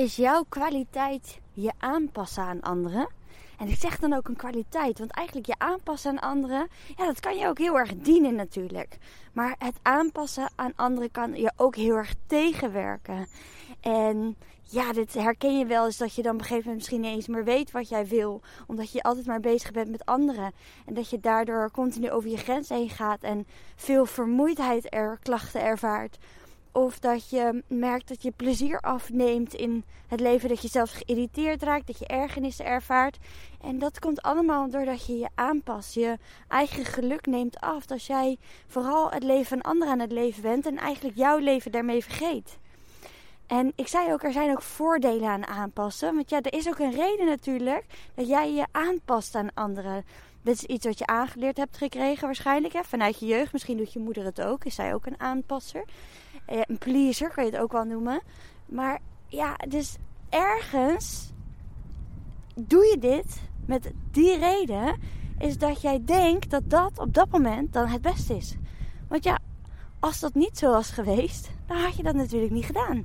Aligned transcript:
is 0.00 0.16
jouw 0.16 0.44
kwaliteit 0.48 1.40
je 1.52 1.72
aanpassen 1.78 2.42
aan 2.42 2.60
anderen. 2.60 3.08
En 3.58 3.68
ik 3.68 3.76
zeg 3.76 3.98
dan 3.98 4.12
ook 4.12 4.28
een 4.28 4.36
kwaliteit, 4.36 4.98
want 4.98 5.10
eigenlijk 5.10 5.46
je 5.46 5.54
aanpassen 5.58 6.10
aan 6.10 6.30
anderen, 6.30 6.68
ja, 6.96 7.06
dat 7.06 7.20
kan 7.20 7.36
je 7.36 7.46
ook 7.46 7.58
heel 7.58 7.78
erg 7.78 7.94
dienen 7.94 8.34
natuurlijk. 8.34 8.98
Maar 9.32 9.54
het 9.58 9.74
aanpassen 9.82 10.50
aan 10.54 10.72
anderen 10.76 11.10
kan 11.10 11.34
je 11.34 11.52
ook 11.56 11.76
heel 11.76 11.94
erg 11.94 12.14
tegenwerken. 12.26 13.26
En 13.80 14.36
ja, 14.62 14.92
dit 14.92 15.14
herken 15.14 15.58
je 15.58 15.66
wel 15.66 15.84
eens 15.84 15.96
dat 15.96 16.14
je 16.14 16.22
dan 16.22 16.34
op 16.34 16.40
een 16.40 16.46
gegeven 16.46 16.70
moment 16.70 16.76
misschien 16.76 17.00
niet 17.00 17.14
eens 17.14 17.28
meer 17.28 17.44
weet 17.44 17.70
wat 17.70 17.88
jij 17.88 18.06
wil. 18.06 18.40
Omdat 18.66 18.92
je 18.92 19.02
altijd 19.02 19.26
maar 19.26 19.40
bezig 19.40 19.70
bent 19.70 19.90
met 19.90 20.04
anderen. 20.04 20.52
En 20.86 20.94
dat 20.94 21.10
je 21.10 21.20
daardoor 21.20 21.70
continu 21.70 22.10
over 22.10 22.30
je 22.30 22.36
grens 22.36 22.68
heen 22.68 22.90
gaat 22.90 23.22
en 23.22 23.46
veel 23.76 24.06
vermoeidheid 24.06 24.94
er, 24.94 25.18
klachten 25.22 25.62
ervaart. 25.62 26.18
Of 26.72 26.98
dat 26.98 27.30
je 27.30 27.62
merkt 27.66 28.08
dat 28.08 28.22
je 28.22 28.30
plezier 28.30 28.80
afneemt 28.80 29.54
in 29.54 29.84
het 30.06 30.20
leven. 30.20 30.48
Dat 30.48 30.62
je 30.62 30.68
zelfs 30.68 30.92
geïrriteerd 30.92 31.62
raakt. 31.62 31.86
Dat 31.86 31.98
je 31.98 32.06
ergernissen 32.06 32.64
ervaart. 32.64 33.18
En 33.60 33.78
dat 33.78 33.98
komt 33.98 34.22
allemaal 34.22 34.70
doordat 34.70 35.06
je 35.06 35.18
je 35.18 35.28
aanpast. 35.34 35.94
Je 35.94 36.18
eigen 36.48 36.84
geluk 36.84 37.26
neemt 37.26 37.60
af. 37.60 37.90
Als 37.90 38.06
jij 38.06 38.36
vooral 38.66 39.10
het 39.10 39.22
leven 39.22 39.46
van 39.46 39.60
anderen 39.60 39.92
aan 39.92 40.00
het 40.00 40.12
leven 40.12 40.42
bent. 40.42 40.66
En 40.66 40.76
eigenlijk 40.76 41.16
jouw 41.16 41.38
leven 41.38 41.72
daarmee 41.72 42.04
vergeet. 42.04 42.58
En 43.46 43.72
ik 43.74 43.88
zei 43.88 44.12
ook, 44.12 44.22
er 44.22 44.32
zijn 44.32 44.50
ook 44.50 44.62
voordelen 44.62 45.28
aan 45.28 45.46
aanpassen. 45.46 46.14
Want 46.14 46.30
ja, 46.30 46.40
er 46.40 46.52
is 46.52 46.68
ook 46.68 46.78
een 46.78 46.94
reden 46.94 47.26
natuurlijk 47.26 47.84
dat 48.14 48.28
jij 48.28 48.52
je 48.52 48.66
aanpast 48.70 49.34
aan 49.34 49.54
anderen. 49.54 50.04
Dit 50.42 50.54
is 50.54 50.64
iets 50.64 50.86
wat 50.86 50.98
je 50.98 51.06
aangeleerd 51.06 51.56
hebt 51.56 51.76
gekregen 51.76 52.24
waarschijnlijk. 52.26 52.72
Hè? 52.72 52.84
Vanuit 52.84 53.20
je 53.20 53.26
jeugd. 53.26 53.52
Misschien 53.52 53.76
doet 53.76 53.92
je 53.92 53.98
moeder 53.98 54.24
het 54.24 54.40
ook. 54.40 54.64
Is 54.64 54.74
zij 54.74 54.94
ook 54.94 55.06
een 55.06 55.20
aanpasser. 55.20 55.84
Eh, 56.50 56.60
een 56.66 56.78
pleaser 56.78 57.30
kan 57.30 57.44
je 57.44 57.50
het 57.50 57.60
ook 57.60 57.72
wel 57.72 57.84
noemen. 57.84 58.22
Maar 58.66 59.00
ja, 59.26 59.56
dus 59.68 59.96
ergens 60.28 61.32
doe 62.54 62.84
je 62.84 62.98
dit 62.98 63.42
met 63.66 63.92
die 64.10 64.38
reden. 64.38 65.00
Is 65.38 65.58
dat 65.58 65.80
jij 65.80 66.04
denkt 66.04 66.50
dat 66.50 66.62
dat 66.70 66.98
op 66.98 67.14
dat 67.14 67.30
moment 67.30 67.72
dan 67.72 67.86
het 67.86 68.02
beste 68.02 68.36
is. 68.36 68.56
Want 69.08 69.24
ja, 69.24 69.38
als 70.00 70.20
dat 70.20 70.34
niet 70.34 70.58
zo 70.58 70.70
was 70.70 70.90
geweest, 70.90 71.50
dan 71.66 71.76
had 71.76 71.96
je 71.96 72.02
dat 72.02 72.14
natuurlijk 72.14 72.52
niet 72.52 72.64
gedaan. 72.64 73.04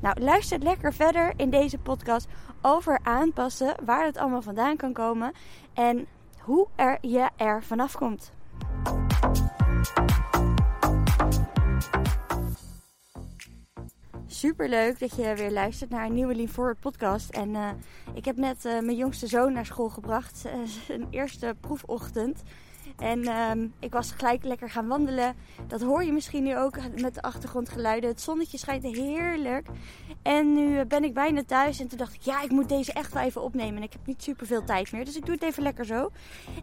Nou, 0.00 0.20
luister 0.20 0.58
lekker 0.58 0.94
verder 0.94 1.32
in 1.36 1.50
deze 1.50 1.78
podcast 1.78 2.28
over 2.62 2.98
aanpassen, 3.02 3.74
waar 3.84 4.04
het 4.04 4.16
allemaal 4.16 4.42
vandaan 4.42 4.76
kan 4.76 4.92
komen 4.92 5.32
en 5.72 6.06
hoe 6.38 6.66
er 6.74 6.98
je 7.00 7.28
er 7.36 7.62
vanaf 7.62 7.96
komt. 7.96 8.32
Super 14.44 14.68
leuk 14.68 14.98
dat 14.98 15.16
je 15.16 15.34
weer 15.34 15.50
luistert 15.50 15.90
naar 15.90 16.06
een 16.06 16.14
nieuwe 16.14 16.34
Lean 16.34 16.48
Forward 16.48 16.80
podcast. 16.80 17.30
En 17.30 17.48
uh, 17.48 17.68
ik 18.14 18.24
heb 18.24 18.36
net 18.36 18.64
uh, 18.64 18.72
mijn 18.72 18.96
jongste 18.96 19.26
zoon 19.26 19.52
naar 19.52 19.66
school 19.66 19.88
gebracht. 19.88 20.44
Een 20.88 21.06
eerste 21.10 21.56
proefochtend. 21.60 22.42
En 22.96 23.28
um, 23.28 23.72
ik 23.80 23.92
was 23.92 24.10
gelijk 24.10 24.44
lekker 24.44 24.70
gaan 24.70 24.88
wandelen. 24.88 25.34
Dat 25.66 25.82
hoor 25.82 26.04
je 26.04 26.12
misschien 26.12 26.42
nu 26.42 26.58
ook 26.58 26.76
met 27.00 27.14
de 27.14 27.22
achtergrondgeluiden. 27.22 28.10
Het 28.10 28.20
zonnetje 28.20 28.58
schijnt 28.58 28.82
heerlijk. 28.82 29.66
En 30.22 30.52
nu 30.54 30.84
ben 30.84 31.04
ik 31.04 31.14
bijna 31.14 31.42
thuis. 31.44 31.80
En 31.80 31.88
toen 31.88 31.98
dacht 31.98 32.14
ik, 32.14 32.22
ja, 32.22 32.42
ik 32.42 32.50
moet 32.50 32.68
deze 32.68 32.92
echt 32.92 33.12
wel 33.12 33.22
even 33.22 33.42
opnemen. 33.42 33.76
En 33.76 33.82
ik 33.82 33.92
heb 33.92 34.06
niet 34.06 34.22
super 34.22 34.46
veel 34.46 34.64
tijd 34.64 34.92
meer. 34.92 35.04
Dus 35.04 35.16
ik 35.16 35.24
doe 35.26 35.34
het 35.34 35.44
even 35.44 35.62
lekker 35.62 35.84
zo. 35.84 36.10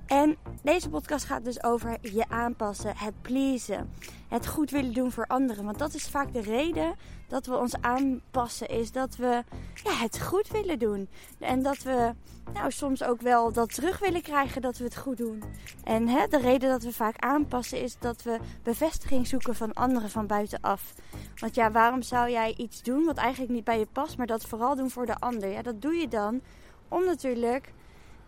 En 0.05 0.37
deze 0.63 0.89
podcast 0.89 1.25
gaat 1.25 1.43
dus 1.43 1.63
over 1.63 1.97
je 2.01 2.29
aanpassen, 2.29 2.97
het 2.97 3.21
pleasen. 3.21 3.89
Het 4.27 4.47
goed 4.47 4.71
willen 4.71 4.93
doen 4.93 5.11
voor 5.11 5.27
anderen. 5.27 5.65
Want 5.65 5.79
dat 5.79 5.93
is 5.93 6.09
vaak 6.09 6.33
de 6.33 6.41
reden 6.41 6.95
dat 7.31 7.45
we 7.45 7.57
ons 7.57 7.81
aanpassen. 7.81 8.69
Is 8.69 8.91
dat 8.91 9.15
we 9.15 9.43
ja, 9.83 9.93
het 9.93 10.21
goed 10.21 10.47
willen 10.47 10.79
doen. 10.79 11.09
En 11.39 11.63
dat 11.63 11.77
we 11.77 12.13
nou, 12.53 12.71
soms 12.71 13.03
ook 13.03 13.21
wel 13.21 13.51
dat 13.51 13.73
terug 13.73 13.99
willen 13.99 14.21
krijgen 14.21 14.61
dat 14.61 14.77
we 14.77 14.83
het 14.83 14.97
goed 14.97 15.17
doen. 15.17 15.43
En 15.83 16.07
hè, 16.07 16.27
de 16.27 16.37
reden 16.37 16.69
dat 16.69 16.83
we 16.83 16.93
vaak 16.93 17.19
aanpassen 17.19 17.81
is 17.81 17.97
dat 17.99 18.23
we 18.23 18.39
bevestiging 18.63 19.27
zoeken 19.27 19.55
van 19.55 19.73
anderen 19.73 20.09
van 20.09 20.27
buitenaf. 20.27 20.93
Want 21.35 21.55
ja, 21.55 21.71
waarom 21.71 22.01
zou 22.01 22.29
jij 22.29 22.53
iets 22.57 22.83
doen 22.83 23.05
wat 23.05 23.17
eigenlijk 23.17 23.51
niet 23.51 23.63
bij 23.63 23.79
je 23.79 23.87
past, 23.91 24.17
maar 24.17 24.27
dat 24.27 24.45
vooral 24.45 24.75
doen 24.75 24.89
voor 24.89 25.05
de 25.05 25.19
ander? 25.19 25.49
Ja, 25.49 25.61
dat 25.61 25.81
doe 25.81 25.93
je 25.93 26.07
dan 26.07 26.41
om 26.87 27.05
natuurlijk, 27.05 27.73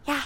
ja, 0.01 0.21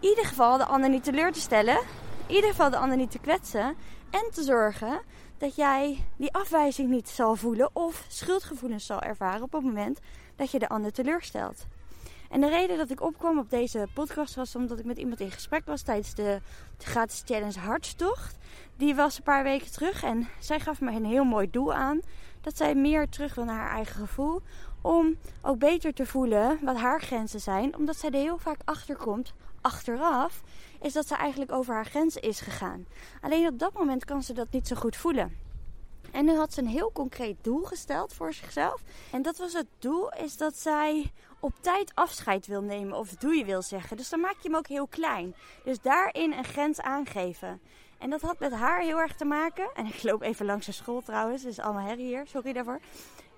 in 0.00 0.08
ieder 0.08 0.24
geval 0.24 0.58
de 0.58 0.64
ander 0.64 0.90
niet 0.90 1.04
teleur 1.04 1.32
te 1.32 1.40
stellen. 1.40 1.78
In 2.26 2.34
ieder 2.34 2.50
geval 2.50 2.70
de 2.70 2.76
ander 2.76 2.96
niet 2.96 3.10
te 3.10 3.18
kwetsen. 3.18 3.76
En 4.10 4.30
te 4.30 4.42
zorgen 4.42 5.00
dat 5.40 5.54
jij 5.54 6.04
die 6.16 6.32
afwijzing 6.32 6.90
niet 6.90 7.08
zal 7.08 7.36
voelen 7.36 7.70
of 7.72 8.04
schuldgevoelens 8.08 8.86
zal 8.86 9.00
ervaren 9.00 9.42
op 9.42 9.52
het 9.52 9.62
moment 9.62 9.98
dat 10.36 10.50
je 10.50 10.58
de 10.58 10.68
ander 10.68 10.92
teleurstelt. 10.92 11.66
En 12.30 12.40
de 12.40 12.48
reden 12.48 12.76
dat 12.76 12.90
ik 12.90 13.00
opkwam 13.00 13.38
op 13.38 13.50
deze 13.50 13.88
podcast 13.94 14.34
was 14.34 14.56
omdat 14.56 14.78
ik 14.78 14.84
met 14.84 14.98
iemand 14.98 15.20
in 15.20 15.30
gesprek 15.30 15.66
was 15.66 15.82
tijdens 15.82 16.14
de 16.14 16.40
gratis 16.78 17.22
challenge 17.24 17.58
Hartstocht. 17.58 18.38
Die 18.76 18.94
was 18.94 19.16
een 19.16 19.22
paar 19.22 19.42
weken 19.42 19.72
terug 19.72 20.02
en 20.02 20.28
zij 20.38 20.60
gaf 20.60 20.80
me 20.80 20.90
een 20.92 21.04
heel 21.04 21.24
mooi 21.24 21.50
doel 21.50 21.74
aan. 21.74 22.00
Dat 22.40 22.56
zij 22.56 22.74
meer 22.74 23.08
terug 23.08 23.34
wil 23.34 23.44
naar 23.44 23.60
haar 23.60 23.74
eigen 23.74 23.94
gevoel. 23.94 24.40
Om 24.82 25.16
ook 25.42 25.58
beter 25.58 25.92
te 25.92 26.06
voelen 26.06 26.58
wat 26.62 26.76
haar 26.76 27.00
grenzen 27.00 27.40
zijn. 27.40 27.76
Omdat 27.76 27.96
zij 27.96 28.10
er 28.10 28.20
heel 28.20 28.38
vaak 28.38 28.60
achter 28.64 28.96
komt, 28.96 29.32
achteraf, 29.60 30.42
is 30.80 30.92
dat 30.92 31.06
ze 31.06 31.14
eigenlijk 31.14 31.52
over 31.52 31.74
haar 31.74 31.86
grenzen 31.86 32.22
is 32.22 32.40
gegaan. 32.40 32.86
Alleen 33.20 33.46
op 33.46 33.58
dat 33.58 33.72
moment 33.72 34.04
kan 34.04 34.22
ze 34.22 34.32
dat 34.32 34.50
niet 34.50 34.66
zo 34.66 34.76
goed 34.76 34.96
voelen. 34.96 35.38
En 36.10 36.24
nu 36.24 36.36
had 36.36 36.52
ze 36.52 36.60
een 36.60 36.66
heel 36.66 36.92
concreet 36.92 37.36
doel 37.40 37.62
gesteld 37.62 38.12
voor 38.12 38.32
zichzelf. 38.32 38.82
En 39.12 39.22
dat 39.22 39.36
was 39.36 39.52
het 39.52 39.66
doel, 39.78 40.12
is 40.12 40.36
dat 40.36 40.56
zij 40.56 41.12
op 41.40 41.52
tijd 41.60 41.94
afscheid 41.94 42.46
wil 42.46 42.62
nemen 42.62 42.98
of 42.98 43.10
doei 43.10 43.44
wil 43.44 43.62
zeggen. 43.62 43.96
Dus 43.96 44.08
dan 44.08 44.20
maak 44.20 44.36
je 44.40 44.48
hem 44.48 44.56
ook 44.56 44.66
heel 44.66 44.86
klein. 44.86 45.34
Dus 45.64 45.80
daarin 45.80 46.32
een 46.32 46.44
grens 46.44 46.80
aangeven. 46.80 47.60
En 47.98 48.10
dat 48.10 48.20
had 48.20 48.38
met 48.38 48.52
haar 48.52 48.80
heel 48.80 48.98
erg 48.98 49.16
te 49.16 49.24
maken. 49.24 49.70
En 49.74 49.86
ik 49.86 50.02
loop 50.02 50.22
even 50.22 50.46
langs 50.46 50.66
de 50.66 50.72
school 50.72 51.00
trouwens, 51.00 51.42
dus 51.42 51.58
allemaal 51.58 51.86
herrie 51.86 52.06
hier, 52.06 52.26
sorry 52.26 52.52
daarvoor. 52.52 52.80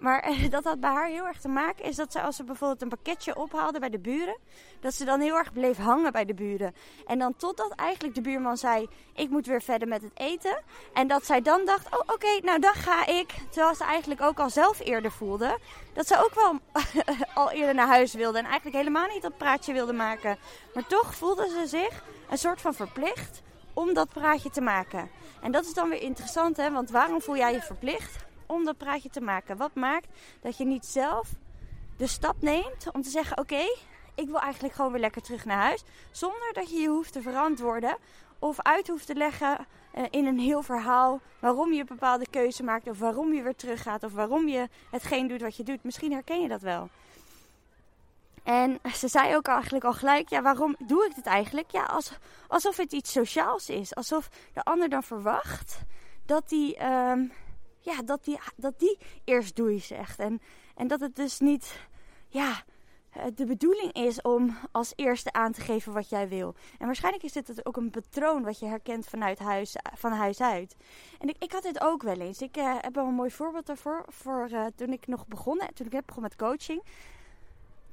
Maar 0.03 0.35
dat 0.51 0.65
had 0.65 0.81
bij 0.81 0.91
haar 0.91 1.07
heel 1.07 1.27
erg 1.27 1.41
te 1.41 1.49
maken. 1.49 1.85
Is 1.85 1.97
dat 1.97 2.13
ze 2.13 2.23
als 2.23 2.37
ze 2.37 2.45
bijvoorbeeld 2.45 2.83
een 2.83 2.89
pakketje 2.89 3.37
ophaalde 3.37 3.79
bij 3.79 3.91
de 3.91 3.99
buren. 3.99 4.37
Dat 4.81 4.95
ze 4.95 5.05
dan 5.05 5.21
heel 5.21 5.37
erg 5.37 5.53
bleef 5.53 5.77
hangen 5.77 6.13
bij 6.13 6.25
de 6.25 6.35
buren. 6.35 6.75
En 7.07 7.19
dan 7.19 7.37
totdat 7.37 7.73
eigenlijk 7.73 8.15
de 8.15 8.21
buurman 8.21 8.57
zei. 8.57 8.89
Ik 9.15 9.31
moet 9.31 9.47
weer 9.47 9.63
verder 9.63 9.89
met 9.89 10.03
het 10.03 10.13
eten. 10.15 10.63
En 10.93 11.07
dat 11.07 11.27
zij 11.27 11.43
dan 11.43 11.65
dacht. 11.65 11.87
Oh 11.87 12.01
oké, 12.15 12.41
nou 12.43 12.59
dan 12.59 12.75
ga 12.75 13.07
ik. 13.07 13.35
Terwijl 13.51 13.75
ze 13.75 13.85
eigenlijk 13.85 14.21
ook 14.21 14.39
al 14.39 14.51
zelf 14.51 14.81
eerder 14.81 15.13
voelde. 15.13 15.59
Dat 15.93 16.07
ze 16.07 16.25
ook 16.25 16.35
wel 16.35 16.59
al 17.43 17.51
eerder 17.51 17.75
naar 17.75 17.87
huis 17.87 18.15
wilde. 18.15 18.39
En 18.39 18.45
eigenlijk 18.45 18.77
helemaal 18.77 19.07
niet 19.07 19.23
dat 19.23 19.37
praatje 19.37 19.73
wilde 19.73 19.93
maken. 19.93 20.39
Maar 20.75 20.87
toch 20.87 21.15
voelde 21.15 21.49
ze 21.49 21.67
zich 21.67 22.05
een 22.31 22.39
soort 22.39 22.61
van 22.61 22.75
verplicht 22.75 23.43
om 23.73 23.95
dat 23.95 24.09
praatje 24.09 24.51
te 24.51 24.61
maken. 24.61 25.11
En 25.43 25.53
dat 25.53 25.65
is 25.65 25.75
dan 25.75 25.89
weer 25.89 26.03
interessant 26.03 26.57
hè. 26.57 26.71
Want 26.71 26.91
waarom 26.91 27.21
voel 27.21 27.37
jij 27.37 27.53
je 27.53 27.63
verplicht? 27.63 28.31
Om 28.53 28.65
dat 28.65 28.77
praatje 28.77 29.09
te 29.09 29.21
maken? 29.21 29.57
Wat 29.57 29.75
maakt 29.75 30.09
dat 30.41 30.57
je 30.57 30.65
niet 30.65 30.87
zelf 30.87 31.29
de 31.97 32.07
stap 32.07 32.37
neemt 32.41 32.93
om 32.93 33.03
te 33.03 33.11
zeggen: 33.11 33.39
Oké, 33.39 33.65
ik 34.15 34.27
wil 34.27 34.41
eigenlijk 34.41 34.75
gewoon 34.75 34.93
weer 34.93 35.01
lekker 35.01 35.23
terug 35.23 35.45
naar 35.45 35.63
huis. 35.63 35.83
Zonder 36.11 36.53
dat 36.53 36.71
je 36.71 36.77
je 36.77 36.89
hoeft 36.89 37.13
te 37.13 37.23
verantwoorden 37.23 37.97
of 38.39 38.61
uit 38.61 38.89
hoeft 38.89 39.07
te 39.07 39.15
leggen 39.15 39.67
uh, 39.95 40.05
in 40.11 40.27
een 40.27 40.39
heel 40.39 40.63
verhaal 40.63 41.21
waarom 41.39 41.73
je 41.73 41.81
een 41.81 41.87
bepaalde 41.87 42.27
keuze 42.31 42.63
maakt, 42.63 42.89
of 42.89 42.99
waarom 42.99 43.33
je 43.33 43.43
weer 43.43 43.57
teruggaat, 43.57 44.03
of 44.03 44.13
waarom 44.13 44.49
je 44.49 44.69
hetgeen 44.91 45.29
doet 45.29 45.41
wat 45.41 45.57
je 45.57 45.63
doet. 45.63 45.85
Misschien 45.85 46.13
herken 46.13 46.41
je 46.41 46.49
dat 46.49 46.63
wel. 46.63 46.89
En 48.43 48.79
ze 48.95 49.09
zei 49.09 49.37
ook 49.37 49.47
eigenlijk 49.47 49.85
al 49.85 49.93
gelijk: 49.93 50.29
Ja, 50.29 50.43
waarom 50.43 50.77
doe 50.79 51.07
ik 51.07 51.15
dit 51.15 51.27
eigenlijk? 51.27 51.71
Ja, 51.71 51.85
als, 51.85 52.13
alsof 52.49 52.77
het 52.77 52.93
iets 52.93 53.13
sociaals 53.13 53.69
is. 53.69 53.95
Alsof 53.95 54.29
de 54.53 54.63
ander 54.63 54.89
dan 54.89 55.03
verwacht 55.03 55.79
dat 56.27 56.51
hij. 56.51 56.79
Uh, 56.81 57.31
ja, 57.83 58.03
dat, 58.03 58.25
die, 58.25 58.39
dat 58.57 58.79
die 58.79 58.99
eerst 59.25 59.57
doei 59.57 59.81
zegt. 59.81 60.19
En, 60.19 60.41
en 60.75 60.89
dat 60.89 61.01
het 61.01 61.17
dus 61.17 61.41
niet 61.41 61.81
ja, 62.29 62.63
eh, 63.13 63.25
de 63.35 63.47
bedoeling 63.47 63.93
is 63.93 64.23
om 64.23 64.57
als 64.71 64.93
eerste 64.97 65.33
aan 65.33 65.53
te 65.53 65.61
geven 65.61 65.93
wat 65.93 66.09
jij 66.09 66.29
wil. 66.29 66.55
En 66.79 66.87
waarschijnlijk 66.87 67.25
is 67.25 67.33
dit 67.33 67.67
ook 67.67 67.77
een 67.77 67.91
patroon 67.91 68.43
wat 68.43 68.59
je 68.59 68.67
herkent 68.67 69.07
vanuit 69.07 69.39
huis, 69.39 69.77
van 69.95 70.13
huis 70.13 70.41
uit. 70.41 70.77
En 71.19 71.29
ik, 71.29 71.37
ik 71.39 71.53
had 71.53 71.63
dit 71.63 71.81
ook 71.81 72.03
wel 72.03 72.21
eens. 72.21 72.43
Ik 72.43 72.57
uh, 72.57 72.75
heb 72.81 72.95
wel 72.95 73.07
een 73.07 73.15
mooi 73.15 73.31
voorbeeld 73.31 73.67
daarvoor. 73.67 74.05
Voor, 74.09 74.49
uh, 74.51 74.67
toen 74.77 74.93
ik 74.93 75.07
nog 75.07 75.27
begon, 75.27 75.61
toen 75.75 75.87
ik 75.91 76.07
begon 76.07 76.23
met 76.23 76.37
coaching 76.37 76.83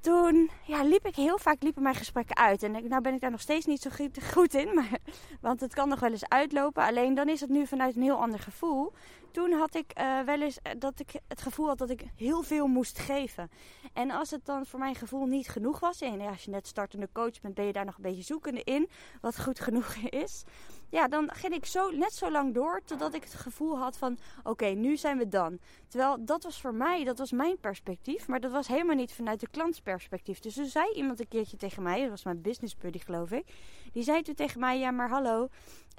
toen 0.02 0.50
ja, 0.66 0.84
liep 0.84 1.06
ik 1.06 1.16
heel 1.16 1.38
vaak 1.38 1.62
liepen 1.62 1.84
mijn 1.84 1.96
gesprekken 1.96 2.36
uit. 2.36 2.64
En 2.64 2.72
nou 2.72 3.02
ben 3.02 3.14
ik 3.14 3.22
daar 3.22 3.32
nog 3.32 3.42
steeds 3.42 3.66
niet 3.66 3.82
zo 3.82 3.90
goed 4.34 4.54
in. 4.54 4.74
Maar, 4.80 5.00
want 5.42 5.62
het 5.62 5.74
kan 5.74 5.90
nog 5.90 6.00
wel 6.00 6.12
eens 6.12 6.30
uitlopen. 6.30 6.84
Alleen 6.84 7.14
dan 7.14 7.30
is 7.30 7.42
het 7.42 7.50
nu 7.50 7.68
vanuit 7.68 7.96
een 7.96 8.02
heel 8.02 8.22
ander 8.22 8.40
gevoel. 8.40 8.94
Toen 9.32 9.52
had 9.52 9.76
ik 9.76 10.00
uh, 10.00 10.22
wel 10.22 10.42
eens 10.42 10.62
eh, 10.62 10.72
dat 10.78 11.00
ik 11.00 11.12
het 11.28 11.42
gevoel 11.42 11.68
had 11.68 11.78
dat 11.78 11.90
ik 11.90 12.06
heel 12.16 12.42
veel 12.42 12.68
moest 12.68 13.00
geven. 13.00 13.50
En 13.94 14.12
als 14.12 14.32
het 14.32 14.46
dan 14.46 14.66
voor 14.66 14.80
mijn 14.80 14.96
gevoel 14.96 15.26
niet 15.26 15.48
genoeg 15.48 15.80
was. 15.80 16.02
En 16.02 16.22
als 16.22 16.44
je 16.44 16.52
net 16.52 16.68
startende 16.68 17.10
coach 17.14 17.42
bent, 17.42 17.54
ben 17.56 17.66
je 17.66 17.74
daar 17.74 17.86
nog 17.86 17.96
een 17.96 18.02
beetje 18.02 18.24
zoekende 18.24 18.64
in. 18.64 18.90
Wat 19.22 19.42
goed 19.42 19.60
genoeg 19.60 19.96
is. 20.24 20.44
Ja, 20.90 21.08
dan 21.08 21.30
ging 21.34 21.54
ik 21.54 21.66
zo, 21.66 21.90
net 21.92 22.14
zo 22.14 22.32
lang 22.32 22.54
door 22.54 22.82
totdat 22.86 23.14
ik 23.14 23.24
het 23.24 23.34
gevoel 23.34 23.78
had 23.78 23.98
van 23.98 24.18
oké, 24.44 24.66
nu 24.66 24.98
zijn 24.98 25.18
we 25.18 25.28
dan. 25.28 25.60
Terwijl 25.88 26.26
dat 26.26 26.44
was 26.44 26.62
voor 26.62 26.74
mij, 26.74 27.04
dat 27.04 27.18
was 27.18 27.32
mijn 27.32 27.60
perspectief, 27.60 28.28
maar 28.28 28.40
dat 28.40 28.52
was 28.52 28.68
helemaal 28.68 28.96
niet 28.96 29.14
vanuit 29.14 29.40
de 29.40 29.50
klantsperspectief. 29.52 30.40
Dus 30.40 30.54
toen 30.54 30.66
zei 30.66 30.94
iemand 30.94 31.20
een 31.20 31.28
keertje 31.28 31.58
tegen 31.58 31.84
mij, 31.84 32.02
dat 32.02 32.10
was 32.10 32.24
mijn 32.24 32.42
business 32.42 32.78
buddy 32.78 33.00
geloof 33.00 33.32
ik, 33.32 33.46
die 33.92 34.04
zei 34.04 34.22
toen 34.22 34.36
tegen 34.36 34.60
mij, 34.60 34.80
ja 34.80 34.92
maar 34.92 35.10
hallo, 35.10 35.48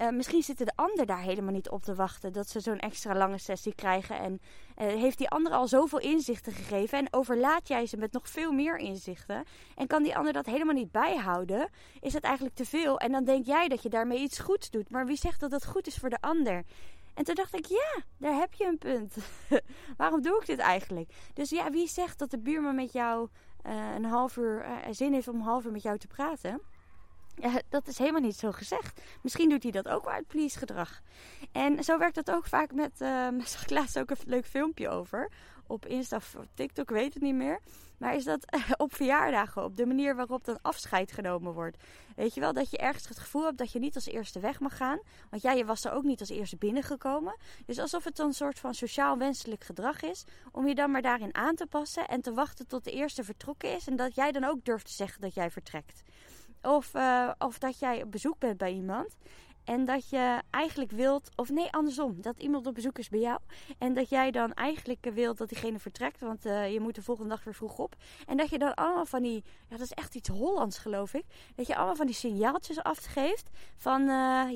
uh, 0.01 0.11
misschien 0.11 0.43
zitten 0.43 0.67
de 0.67 0.73
ander 0.75 1.07
daar 1.07 1.21
helemaal 1.21 1.53
niet 1.53 1.71
op 1.71 1.83
te 1.83 1.95
wachten 1.95 2.33
dat 2.33 2.49
ze 2.49 2.61
zo'n 2.61 2.79
extra 2.79 3.15
lange 3.15 3.39
sessie 3.39 3.75
krijgen. 3.75 4.19
En 4.19 4.41
heeft 4.87 5.19
die 5.19 5.29
ander 5.29 5.53
al 5.53 5.69
zoveel 5.69 5.99
inzichten 5.99 6.53
gegeven 6.53 6.99
en 6.99 7.09
overlaat 7.11 7.69
jij 7.69 7.87
ze 7.87 7.97
met 7.97 8.13
nog 8.13 8.29
veel 8.29 8.53
meer 8.53 8.77
inzichten. 8.77 9.45
En 9.77 9.87
kan 9.87 10.03
die 10.03 10.17
ander 10.17 10.33
dat 10.33 10.47
helemaal 10.47 10.75
niet 10.75 10.93
bijhouden, 10.93 11.71
is 12.01 12.13
het 12.13 12.25
eigenlijk 12.25 12.55
te 12.55 12.65
veel. 12.65 12.99
En 12.99 13.13
dan 13.13 13.25
denk 13.25 13.47
jij 13.47 13.69
dat 13.69 13.83
je 13.83 13.89
daarmee 13.89 14.19
iets 14.19 14.39
goeds 14.39 14.71
doet. 14.71 14.91
Maar 14.91 15.07
wie 15.07 15.17
zegt 15.17 15.41
dat 15.41 15.51
het 15.51 15.67
goed 15.67 15.87
is 15.87 15.97
voor 15.97 16.11
de 16.11 16.21
ander? 16.21 16.65
En 17.15 17.25
toen 17.25 17.35
dacht 17.35 17.55
ik, 17.55 17.67
ja, 17.67 18.03
daar 18.19 18.35
heb 18.35 18.53
je 18.53 18.67
een 18.67 18.79
punt. 18.79 19.17
Waarom 19.97 20.23
doe 20.23 20.41
ik 20.41 20.47
dit 20.47 20.59
eigenlijk? 20.59 21.13
Dus 21.35 21.51
ja, 21.51 21.71
wie 21.71 21.89
zegt 21.89 22.19
dat 22.19 22.31
de 22.31 22.39
buurman 22.39 22.75
met 22.75 22.93
jou 22.93 23.29
uh, 23.67 23.95
een 23.95 24.05
half 24.05 24.37
uur 24.37 24.67
zin 24.91 25.13
heeft 25.13 25.29
om 25.29 25.35
een 25.35 25.41
half 25.41 25.65
uur 25.65 25.73
met 25.73 25.83
jou 25.83 25.99
te 25.99 26.07
praten? 26.07 26.61
Ja, 27.41 27.61
dat 27.69 27.87
is 27.87 27.99
helemaal 27.99 28.21
niet 28.21 28.37
zo 28.37 28.53
gezegd. 28.53 29.01
Misschien 29.23 29.49
doet 29.49 29.63
hij 29.63 29.73
dat 29.73 29.89
ook 29.89 30.05
wel 30.05 30.13
uit 30.13 30.27
please 30.27 30.59
gedrag. 30.59 31.01
En 31.53 31.85
zo 31.85 31.99
werkt 31.99 32.15
dat 32.15 32.31
ook 32.31 32.47
vaak 32.47 32.73
met... 32.73 32.91
Uh, 33.11 33.29
zag 33.45 33.63
ik 33.63 33.71
laatst 33.71 33.99
ook 33.99 34.11
een 34.11 34.17
leuk 34.27 34.47
filmpje 34.47 34.89
over. 34.89 35.31
Op 35.67 35.87
Insta 35.87 36.17
of 36.17 36.37
TikTok, 36.55 36.91
weet 36.91 37.15
het 37.15 37.23
niet 37.23 37.35
meer. 37.35 37.61
Maar 37.99 38.15
is 38.15 38.25
dat 38.25 38.45
op 38.77 38.95
verjaardagen, 38.95 39.65
op 39.65 39.77
de 39.77 39.87
manier 39.87 40.17
waarop 40.17 40.45
dan 40.45 40.59
afscheid 40.63 41.13
genomen 41.13 41.53
wordt. 41.53 41.77
Weet 42.17 42.35
je 42.35 42.41
wel, 42.41 42.53
dat 42.53 42.71
je 42.71 42.79
ergens 42.79 43.09
het 43.09 43.19
gevoel 43.19 43.45
hebt 43.45 43.59
dat 43.59 43.73
je 43.73 43.79
niet 43.79 43.95
als 43.95 44.07
eerste 44.07 44.41
weg 44.41 44.61
mag 44.61 44.77
gaan. 44.77 45.01
Want 45.31 45.43
jij, 45.43 45.57
je 45.57 45.65
was 45.65 45.85
er 45.85 45.93
ook 45.93 46.05
niet 46.05 46.21
als 46.21 46.29
eerste 46.29 46.57
binnengekomen. 46.57 47.37
Dus 47.67 47.79
alsof 47.79 48.05
het 48.05 48.17
dan 48.17 48.27
een 48.27 48.35
soort 48.35 48.59
van 48.59 48.75
sociaal 48.75 49.19
wenselijk 49.19 49.65
gedrag 49.65 50.03
is. 50.03 50.25
Om 50.53 50.67
je 50.69 50.75
dan 50.75 50.91
maar 50.91 51.03
daarin 51.03 51.35
aan 51.35 51.55
te 51.55 51.67
passen 51.67 52.09
en 52.09 52.21
te 52.21 52.33
wachten 52.33 52.67
tot 52.67 52.85
de 52.85 52.93
eerste 52.93 53.25
vertrokken 53.25 53.75
is. 53.75 53.87
En 53.87 53.97
dat 53.97 54.15
jij 54.15 54.33
dan 54.33 54.45
ook 54.45 54.65
durft 54.65 54.87
te 54.87 54.93
zeggen 54.93 55.21
dat 55.21 55.35
jij 55.35 55.51
vertrekt. 55.51 56.03
Of, 56.63 56.95
uh, 56.95 57.31
of 57.39 57.59
dat 57.59 57.79
jij 57.79 58.03
op 58.03 58.11
bezoek 58.13 58.39
bent 58.39 58.59
bij 58.59 58.73
iemand. 58.73 59.17
En 59.65 59.85
dat 59.85 60.09
je 60.09 60.43
eigenlijk 60.51 60.91
wilt, 60.91 61.31
of 61.37 61.51
nee, 61.51 61.73
andersom, 61.73 62.21
dat 62.21 62.39
iemand 62.39 62.67
op 62.67 62.75
bezoek 62.75 62.99
is 62.99 63.09
bij 63.09 63.21
jou. 63.21 63.39
En 63.79 63.95
dat 63.95 64.09
jij 64.09 64.31
dan 64.31 64.53
eigenlijk 64.53 65.11
wilt 65.15 65.39
dat 65.39 65.49
diegene 65.49 65.79
vertrekt, 65.79 66.21
want 66.21 66.47
uh, 66.47 66.73
je 66.73 66.81
moet 66.81 66.95
de 66.95 67.03
volgende 67.03 67.31
dag 67.31 67.45
weer 67.45 67.55
vroeg 67.55 67.79
op. 67.79 67.95
En 68.27 68.37
dat 68.37 68.51
je 68.51 68.59
dan 68.59 68.75
allemaal 68.75 69.07
van 69.07 69.23
die, 69.23 69.45
ja, 69.69 69.77
dat 69.77 69.81
is 69.81 69.93
echt 69.93 70.15
iets 70.15 70.29
Hollands 70.29 70.79
geloof 70.79 71.15
ik. 71.15 71.25
Dat 71.55 71.67
je 71.67 71.77
allemaal 71.77 71.97
van 71.97 72.07
die 72.07 72.15
signaaltjes 72.15 72.83
afgeeft 72.83 73.51
van, 73.77 74.01
uh, 74.01 74.09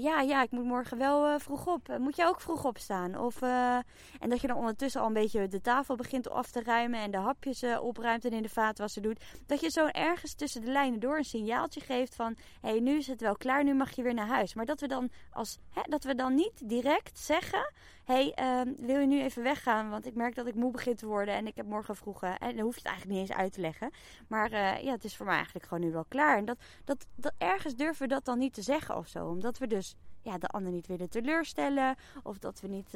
ja, 0.02 0.20
ja, 0.20 0.42
ik 0.42 0.50
moet 0.50 0.64
morgen 0.64 0.98
wel 0.98 1.38
vroeg 1.38 1.66
op. 1.66 1.98
Moet 1.98 2.16
jij 2.16 2.26
ook 2.26 2.40
vroeg 2.40 2.64
opstaan? 2.64 3.18
Of, 3.18 3.42
en 3.42 4.28
dat 4.28 4.40
je 4.40 4.46
dan 4.46 4.56
ondertussen 4.56 5.00
al 5.00 5.06
een 5.06 5.12
beetje 5.12 5.48
de 5.48 5.60
tafel 5.60 5.96
begint 5.96 6.30
af 6.30 6.50
te 6.50 6.62
ruimen 6.62 7.00
en 7.00 7.10
de 7.10 7.16
hapjes 7.18 7.64
opruimt 7.80 8.24
en 8.24 8.32
in 8.32 8.42
de 8.42 8.48
vaatwasser 8.48 9.02
doet. 9.02 9.24
Dat 9.46 9.60
je 9.60 9.70
zo 9.70 9.86
ergens 9.86 10.34
tussen 10.34 10.60
de 10.60 10.70
lijnen 10.70 11.00
door 11.00 11.16
een 11.16 11.24
signaaltje 11.24 11.80
geeft 11.80 12.14
van, 12.14 12.36
hé, 12.60 12.70
hey, 12.70 12.80
nu 12.80 12.96
is 12.96 13.06
het 13.06 13.20
wel 13.20 13.36
klaar, 13.36 13.64
nu 13.64 13.74
mag 13.74 13.90
je 13.96 14.02
weer 14.02 14.14
naar 14.14 14.26
huis. 14.26 14.54
Maar 14.54 14.64
dat 14.64 14.80
we 14.80 14.86
dan 14.94 15.10
als, 15.32 15.58
hè, 15.70 15.82
dat 15.88 16.04
we 16.04 16.14
dan 16.14 16.34
niet 16.34 16.68
direct 16.68 17.18
zeggen: 17.18 17.72
hey, 18.04 18.36
uh, 18.40 18.74
wil 18.78 18.98
je 18.98 19.06
nu 19.06 19.22
even 19.22 19.42
weggaan? 19.42 19.90
Want 19.90 20.06
ik 20.06 20.14
merk 20.14 20.34
dat 20.34 20.46
ik 20.46 20.54
moe 20.54 20.70
begin 20.70 20.96
te 20.96 21.06
worden 21.06 21.34
en 21.34 21.46
ik 21.46 21.56
heb 21.56 21.66
morgen 21.66 21.96
vroeg. 21.96 22.22
en 22.22 22.56
dan 22.56 22.58
hoef 22.58 22.74
je 22.74 22.80
het 22.80 22.88
eigenlijk 22.88 23.20
niet 23.20 23.28
eens 23.28 23.38
uit 23.38 23.52
te 23.52 23.60
leggen. 23.60 23.90
Maar 24.28 24.52
uh, 24.52 24.82
ja, 24.82 24.90
het 24.92 25.04
is 25.04 25.16
voor 25.16 25.26
mij 25.26 25.34
eigenlijk 25.34 25.66
gewoon 25.66 25.84
nu 25.84 25.92
wel 25.92 26.04
klaar. 26.08 26.36
En 26.36 26.44
dat, 26.44 26.58
dat, 26.84 27.06
dat, 27.14 27.32
ergens 27.38 27.74
durven 27.74 28.08
we 28.08 28.14
dat 28.14 28.24
dan 28.24 28.38
niet 28.38 28.54
te 28.54 28.62
zeggen 28.62 28.96
of 28.96 29.08
zo. 29.08 29.26
Omdat 29.26 29.58
we 29.58 29.66
dus 29.66 29.96
ja, 30.22 30.38
de 30.38 30.46
ander 30.46 30.72
niet 30.72 30.86
willen 30.86 31.10
teleurstellen. 31.10 31.96
Of 32.22 32.38
dat 32.38 32.60
we 32.60 32.68
niet 32.68 32.90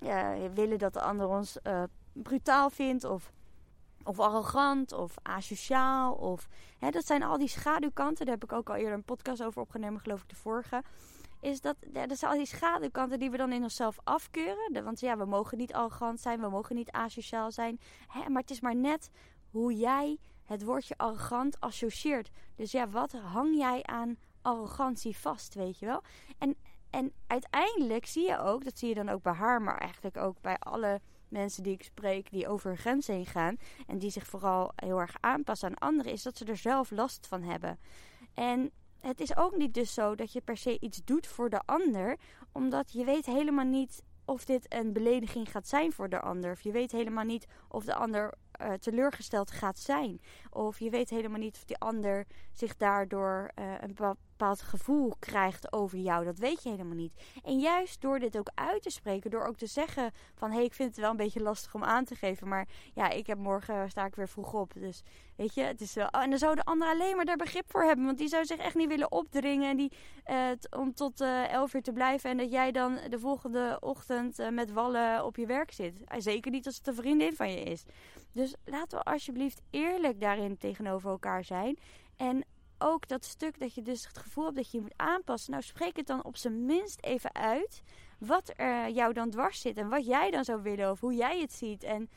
ja, 0.00 0.36
willen 0.54 0.78
dat 0.78 0.92
de 0.92 1.00
ander 1.00 1.28
ons 1.28 1.56
uh, 1.62 1.82
brutaal 2.12 2.70
vindt. 2.70 3.04
Of 3.04 3.32
of 4.04 4.20
arrogant 4.20 4.92
of 4.92 5.14
asociaal. 5.22 6.12
Of, 6.12 6.48
hè, 6.78 6.90
dat 6.90 7.06
zijn 7.06 7.22
al 7.22 7.38
die 7.38 7.48
schaduwkanten. 7.48 8.26
Daar 8.26 8.34
heb 8.34 8.44
ik 8.44 8.52
ook 8.52 8.68
al 8.68 8.74
eerder 8.74 8.92
een 8.92 9.04
podcast 9.04 9.42
over 9.42 9.60
opgenomen, 9.60 10.00
geloof 10.00 10.22
ik, 10.22 10.28
de 10.28 10.36
vorige. 10.36 10.82
Is 11.40 11.60
dat, 11.60 11.76
dat 11.92 12.18
zijn 12.18 12.30
al 12.30 12.36
die 12.36 12.46
schaduwkanten 12.46 13.18
die 13.18 13.30
we 13.30 13.36
dan 13.36 13.52
in 13.52 13.62
onszelf 13.62 13.98
afkeuren. 14.04 14.84
Want 14.84 15.00
ja, 15.00 15.16
we 15.16 15.24
mogen 15.24 15.58
niet 15.58 15.72
arrogant 15.72 16.20
zijn, 16.20 16.40
we 16.40 16.48
mogen 16.48 16.76
niet 16.76 16.90
asociaal 16.90 17.52
zijn. 17.52 17.80
Hè, 18.08 18.28
maar 18.28 18.42
het 18.42 18.50
is 18.50 18.60
maar 18.60 18.76
net 18.76 19.10
hoe 19.50 19.74
jij 19.74 20.18
het 20.44 20.64
woordje 20.64 20.96
arrogant 20.96 21.60
associeert. 21.60 22.30
Dus 22.56 22.72
ja, 22.72 22.88
wat 22.88 23.12
hang 23.12 23.56
jij 23.56 23.82
aan 23.82 24.16
arrogantie 24.42 25.16
vast, 25.16 25.54
weet 25.54 25.78
je 25.78 25.86
wel? 25.86 26.02
En, 26.38 26.56
en 26.90 27.12
uiteindelijk 27.26 28.06
zie 28.06 28.26
je 28.26 28.38
ook, 28.38 28.64
dat 28.64 28.78
zie 28.78 28.88
je 28.88 28.94
dan 28.94 29.08
ook 29.08 29.22
bij 29.22 29.32
haar, 29.32 29.62
maar 29.62 29.78
eigenlijk 29.78 30.16
ook 30.16 30.40
bij 30.40 30.56
alle 30.58 31.00
mensen 31.30 31.62
die 31.62 31.72
ik 31.72 31.82
spreek 31.82 32.30
die 32.30 32.48
over 32.48 32.76
grens 32.76 33.06
heen 33.06 33.26
gaan 33.26 33.56
en 33.86 33.98
die 33.98 34.10
zich 34.10 34.26
vooral 34.26 34.72
heel 34.76 34.98
erg 34.98 35.16
aanpassen 35.20 35.68
aan 35.68 35.88
anderen, 35.88 36.12
is 36.12 36.22
dat 36.22 36.36
ze 36.36 36.44
er 36.44 36.56
zelf 36.56 36.90
last 36.90 37.26
van 37.26 37.42
hebben. 37.42 37.78
En 38.34 38.70
het 39.00 39.20
is 39.20 39.36
ook 39.36 39.56
niet 39.56 39.74
dus 39.74 39.94
zo 39.94 40.14
dat 40.14 40.32
je 40.32 40.40
per 40.40 40.56
se 40.56 40.80
iets 40.80 41.04
doet 41.04 41.26
voor 41.26 41.50
de 41.50 41.60
ander, 41.64 42.16
omdat 42.52 42.92
je 42.92 43.04
weet 43.04 43.26
helemaal 43.26 43.64
niet 43.64 44.02
of 44.24 44.44
dit 44.44 44.74
een 44.74 44.92
belediging 44.92 45.50
gaat 45.50 45.68
zijn 45.68 45.92
voor 45.92 46.08
de 46.08 46.20
ander. 46.20 46.52
Of 46.52 46.60
je 46.60 46.72
weet 46.72 46.92
helemaal 46.92 47.24
niet 47.24 47.46
of 47.68 47.84
de 47.84 47.94
ander 47.94 48.34
uh, 48.60 48.72
teleurgesteld 48.72 49.50
gaat 49.50 49.78
zijn. 49.78 50.20
Of 50.50 50.78
je 50.78 50.90
weet 50.90 51.10
helemaal 51.10 51.38
niet 51.38 51.56
of 51.56 51.64
die 51.64 51.78
ander 51.78 52.26
zich 52.52 52.76
daardoor 52.76 53.50
uh, 53.58 53.64
een 53.80 53.94
bepaald 53.94 54.62
gevoel 54.62 55.14
krijgt 55.18 55.72
over 55.72 55.98
jou. 55.98 56.24
Dat 56.24 56.38
weet 56.38 56.62
je 56.62 56.70
helemaal 56.70 56.96
niet. 56.96 57.12
En 57.44 57.58
juist 57.58 58.00
door 58.00 58.18
dit 58.18 58.38
ook 58.38 58.50
uit 58.54 58.82
te 58.82 58.90
spreken, 58.90 59.30
door 59.30 59.46
ook 59.46 59.56
te 59.56 59.66
zeggen 59.66 60.10
van 60.34 60.50
hé, 60.50 60.56
hey, 60.56 60.64
ik 60.64 60.74
vind 60.74 60.88
het 60.88 60.98
wel 60.98 61.10
een 61.10 61.16
beetje 61.16 61.42
lastig 61.42 61.74
om 61.74 61.84
aan 61.84 62.04
te 62.04 62.14
geven. 62.14 62.48
Maar 62.48 62.68
ja, 62.94 63.08
ik 63.08 63.26
heb 63.26 63.38
morgen 63.38 63.90
sta 63.90 64.06
ik 64.06 64.14
weer 64.14 64.28
vroeg 64.28 64.52
op. 64.52 64.72
Dus 64.74 65.02
weet 65.36 65.54
je, 65.54 65.62
het 65.62 65.80
is 65.80 65.94
wel. 65.94 66.08
En 66.08 66.30
dan 66.30 66.38
zou 66.38 66.54
de 66.54 66.64
ander 66.64 66.88
alleen 66.88 67.16
maar 67.16 67.24
daar 67.24 67.36
begrip 67.36 67.70
voor 67.70 67.82
hebben. 67.82 68.04
Want 68.04 68.18
die 68.18 68.28
zou 68.28 68.44
zich 68.44 68.58
echt 68.58 68.74
niet 68.74 68.88
willen 68.88 69.12
opdringen. 69.12 69.70
En 69.70 69.76
die, 69.76 69.92
om 70.76 70.94
tot 70.94 71.20
elf 71.50 71.74
uur 71.74 71.82
te 71.82 71.92
blijven. 71.92 72.30
En 72.30 72.36
dat 72.36 72.50
jij 72.50 72.72
dan 72.72 72.98
de 73.08 73.18
volgende 73.18 73.76
ochtend 73.80 74.50
met 74.50 74.72
wallen 74.72 75.24
op 75.24 75.36
je 75.36 75.46
werk 75.46 75.72
zit. 75.72 76.00
Zeker 76.18 76.50
niet 76.50 76.66
als 76.66 76.76
het 76.76 76.86
een 76.86 76.94
vriendin 76.94 77.36
van 77.36 77.50
je 77.50 77.62
is. 77.62 77.84
Dus 78.32 78.54
laten 78.64 78.98
we 78.98 79.04
alsjeblieft 79.04 79.62
eerlijk 79.70 80.20
daarin 80.20 80.56
tegenover 80.56 81.10
elkaar 81.10 81.44
zijn. 81.44 81.78
En 82.16 82.44
ook 82.78 83.08
dat 83.08 83.24
stuk 83.24 83.58
dat 83.58 83.74
je 83.74 83.82
dus 83.82 84.06
het 84.06 84.18
gevoel 84.18 84.44
hebt 84.44 84.56
dat 84.56 84.70
je 84.70 84.76
je 84.76 84.82
moet 84.82 84.96
aanpassen. 84.96 85.50
Nou, 85.50 85.62
spreek 85.62 85.96
het 85.96 86.06
dan 86.06 86.24
op 86.24 86.36
zijn 86.36 86.64
minst 86.64 87.02
even 87.02 87.34
uit. 87.34 87.82
Wat 88.18 88.52
er 88.56 88.90
jou 88.90 89.12
dan 89.12 89.30
dwars 89.30 89.60
zit 89.60 89.76
en 89.76 89.88
wat 89.88 90.06
jij 90.06 90.30
dan 90.30 90.44
zou 90.44 90.62
willen 90.62 90.90
of 90.90 91.00
hoe 91.00 91.14
jij 91.14 91.40
het 91.40 91.52
ziet. 91.52 91.82
En, 91.82 92.10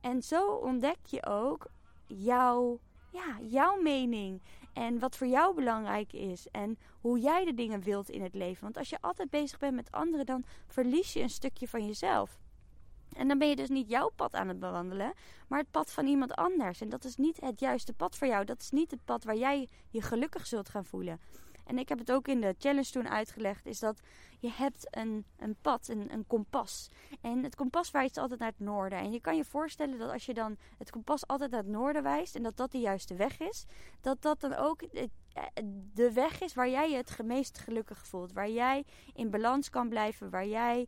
en 0.00 0.22
zo 0.22 0.46
ontdek 0.46 0.98
je 1.06 1.26
ook 1.26 1.66
jouw, 2.06 2.78
ja, 3.10 3.38
jouw 3.40 3.80
mening. 3.82 4.42
En 4.72 4.98
wat 4.98 5.16
voor 5.16 5.26
jou 5.26 5.54
belangrijk 5.54 6.12
is. 6.12 6.46
En 6.50 6.78
hoe 7.00 7.18
jij 7.18 7.44
de 7.44 7.54
dingen 7.54 7.80
wilt 7.80 8.08
in 8.08 8.22
het 8.22 8.34
leven. 8.34 8.62
Want 8.62 8.76
als 8.76 8.90
je 8.90 9.00
altijd 9.00 9.30
bezig 9.30 9.58
bent 9.58 9.74
met 9.74 9.92
anderen, 9.92 10.26
dan 10.26 10.44
verlies 10.66 11.12
je 11.12 11.20
een 11.20 11.30
stukje 11.30 11.68
van 11.68 11.86
jezelf. 11.86 12.38
En 13.14 13.28
dan 13.28 13.38
ben 13.38 13.48
je 13.48 13.56
dus 13.56 13.68
niet 13.68 13.88
jouw 13.88 14.10
pad 14.16 14.34
aan 14.34 14.48
het 14.48 14.58
bewandelen, 14.58 15.12
maar 15.48 15.58
het 15.58 15.70
pad 15.70 15.92
van 15.92 16.06
iemand 16.06 16.34
anders. 16.34 16.80
En 16.80 16.88
dat 16.88 17.04
is 17.04 17.16
niet 17.16 17.40
het 17.40 17.60
juiste 17.60 17.92
pad 17.92 18.16
voor 18.16 18.26
jou. 18.26 18.44
Dat 18.44 18.60
is 18.60 18.70
niet 18.70 18.90
het 18.90 19.04
pad 19.04 19.24
waar 19.24 19.36
jij 19.36 19.68
je 19.88 20.02
gelukkig 20.02 20.46
zult 20.46 20.68
gaan 20.68 20.84
voelen. 20.84 21.20
En 21.64 21.78
ik 21.78 21.88
heb 21.88 21.98
het 21.98 22.12
ook 22.12 22.28
in 22.28 22.40
de 22.40 22.54
challenge 22.58 22.90
toen 22.90 23.08
uitgelegd, 23.08 23.66
is 23.66 23.78
dat 23.78 24.00
je 24.40 24.50
hebt 24.50 24.86
een, 24.90 25.24
een 25.36 25.56
pad, 25.60 25.88
een, 25.88 26.12
een 26.12 26.26
kompas. 26.26 26.88
En 27.20 27.42
het 27.42 27.54
kompas 27.54 27.90
wijst 27.90 28.16
altijd 28.16 28.40
naar 28.40 28.48
het 28.48 28.58
noorden. 28.58 28.98
En 28.98 29.12
je 29.12 29.20
kan 29.20 29.36
je 29.36 29.44
voorstellen 29.44 29.98
dat 29.98 30.10
als 30.10 30.26
je 30.26 30.34
dan 30.34 30.56
het 30.78 30.90
kompas 30.90 31.26
altijd 31.26 31.50
naar 31.50 31.62
het 31.62 31.68
noorden 31.68 32.02
wijst 32.02 32.36
en 32.36 32.42
dat 32.42 32.56
dat 32.56 32.72
de 32.72 32.78
juiste 32.78 33.14
weg 33.14 33.40
is, 33.40 33.64
dat 34.00 34.22
dat 34.22 34.40
dan 34.40 34.54
ook 34.54 34.82
de 35.94 36.12
weg 36.12 36.40
is 36.40 36.54
waar 36.54 36.68
jij 36.68 36.90
je 36.90 36.96
het 36.96 37.22
meest 37.24 37.58
gelukkig 37.58 38.06
voelt. 38.06 38.32
Waar 38.32 38.50
jij 38.50 38.84
in 39.12 39.30
balans 39.30 39.70
kan 39.70 39.88
blijven, 39.88 40.30
waar 40.30 40.46
jij 40.46 40.86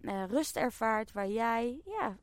uh, 0.00 0.24
rust 0.24 0.56
ervaart, 0.56 1.12
waar 1.12 1.28
jij 1.28 1.80
ja, 1.84 2.16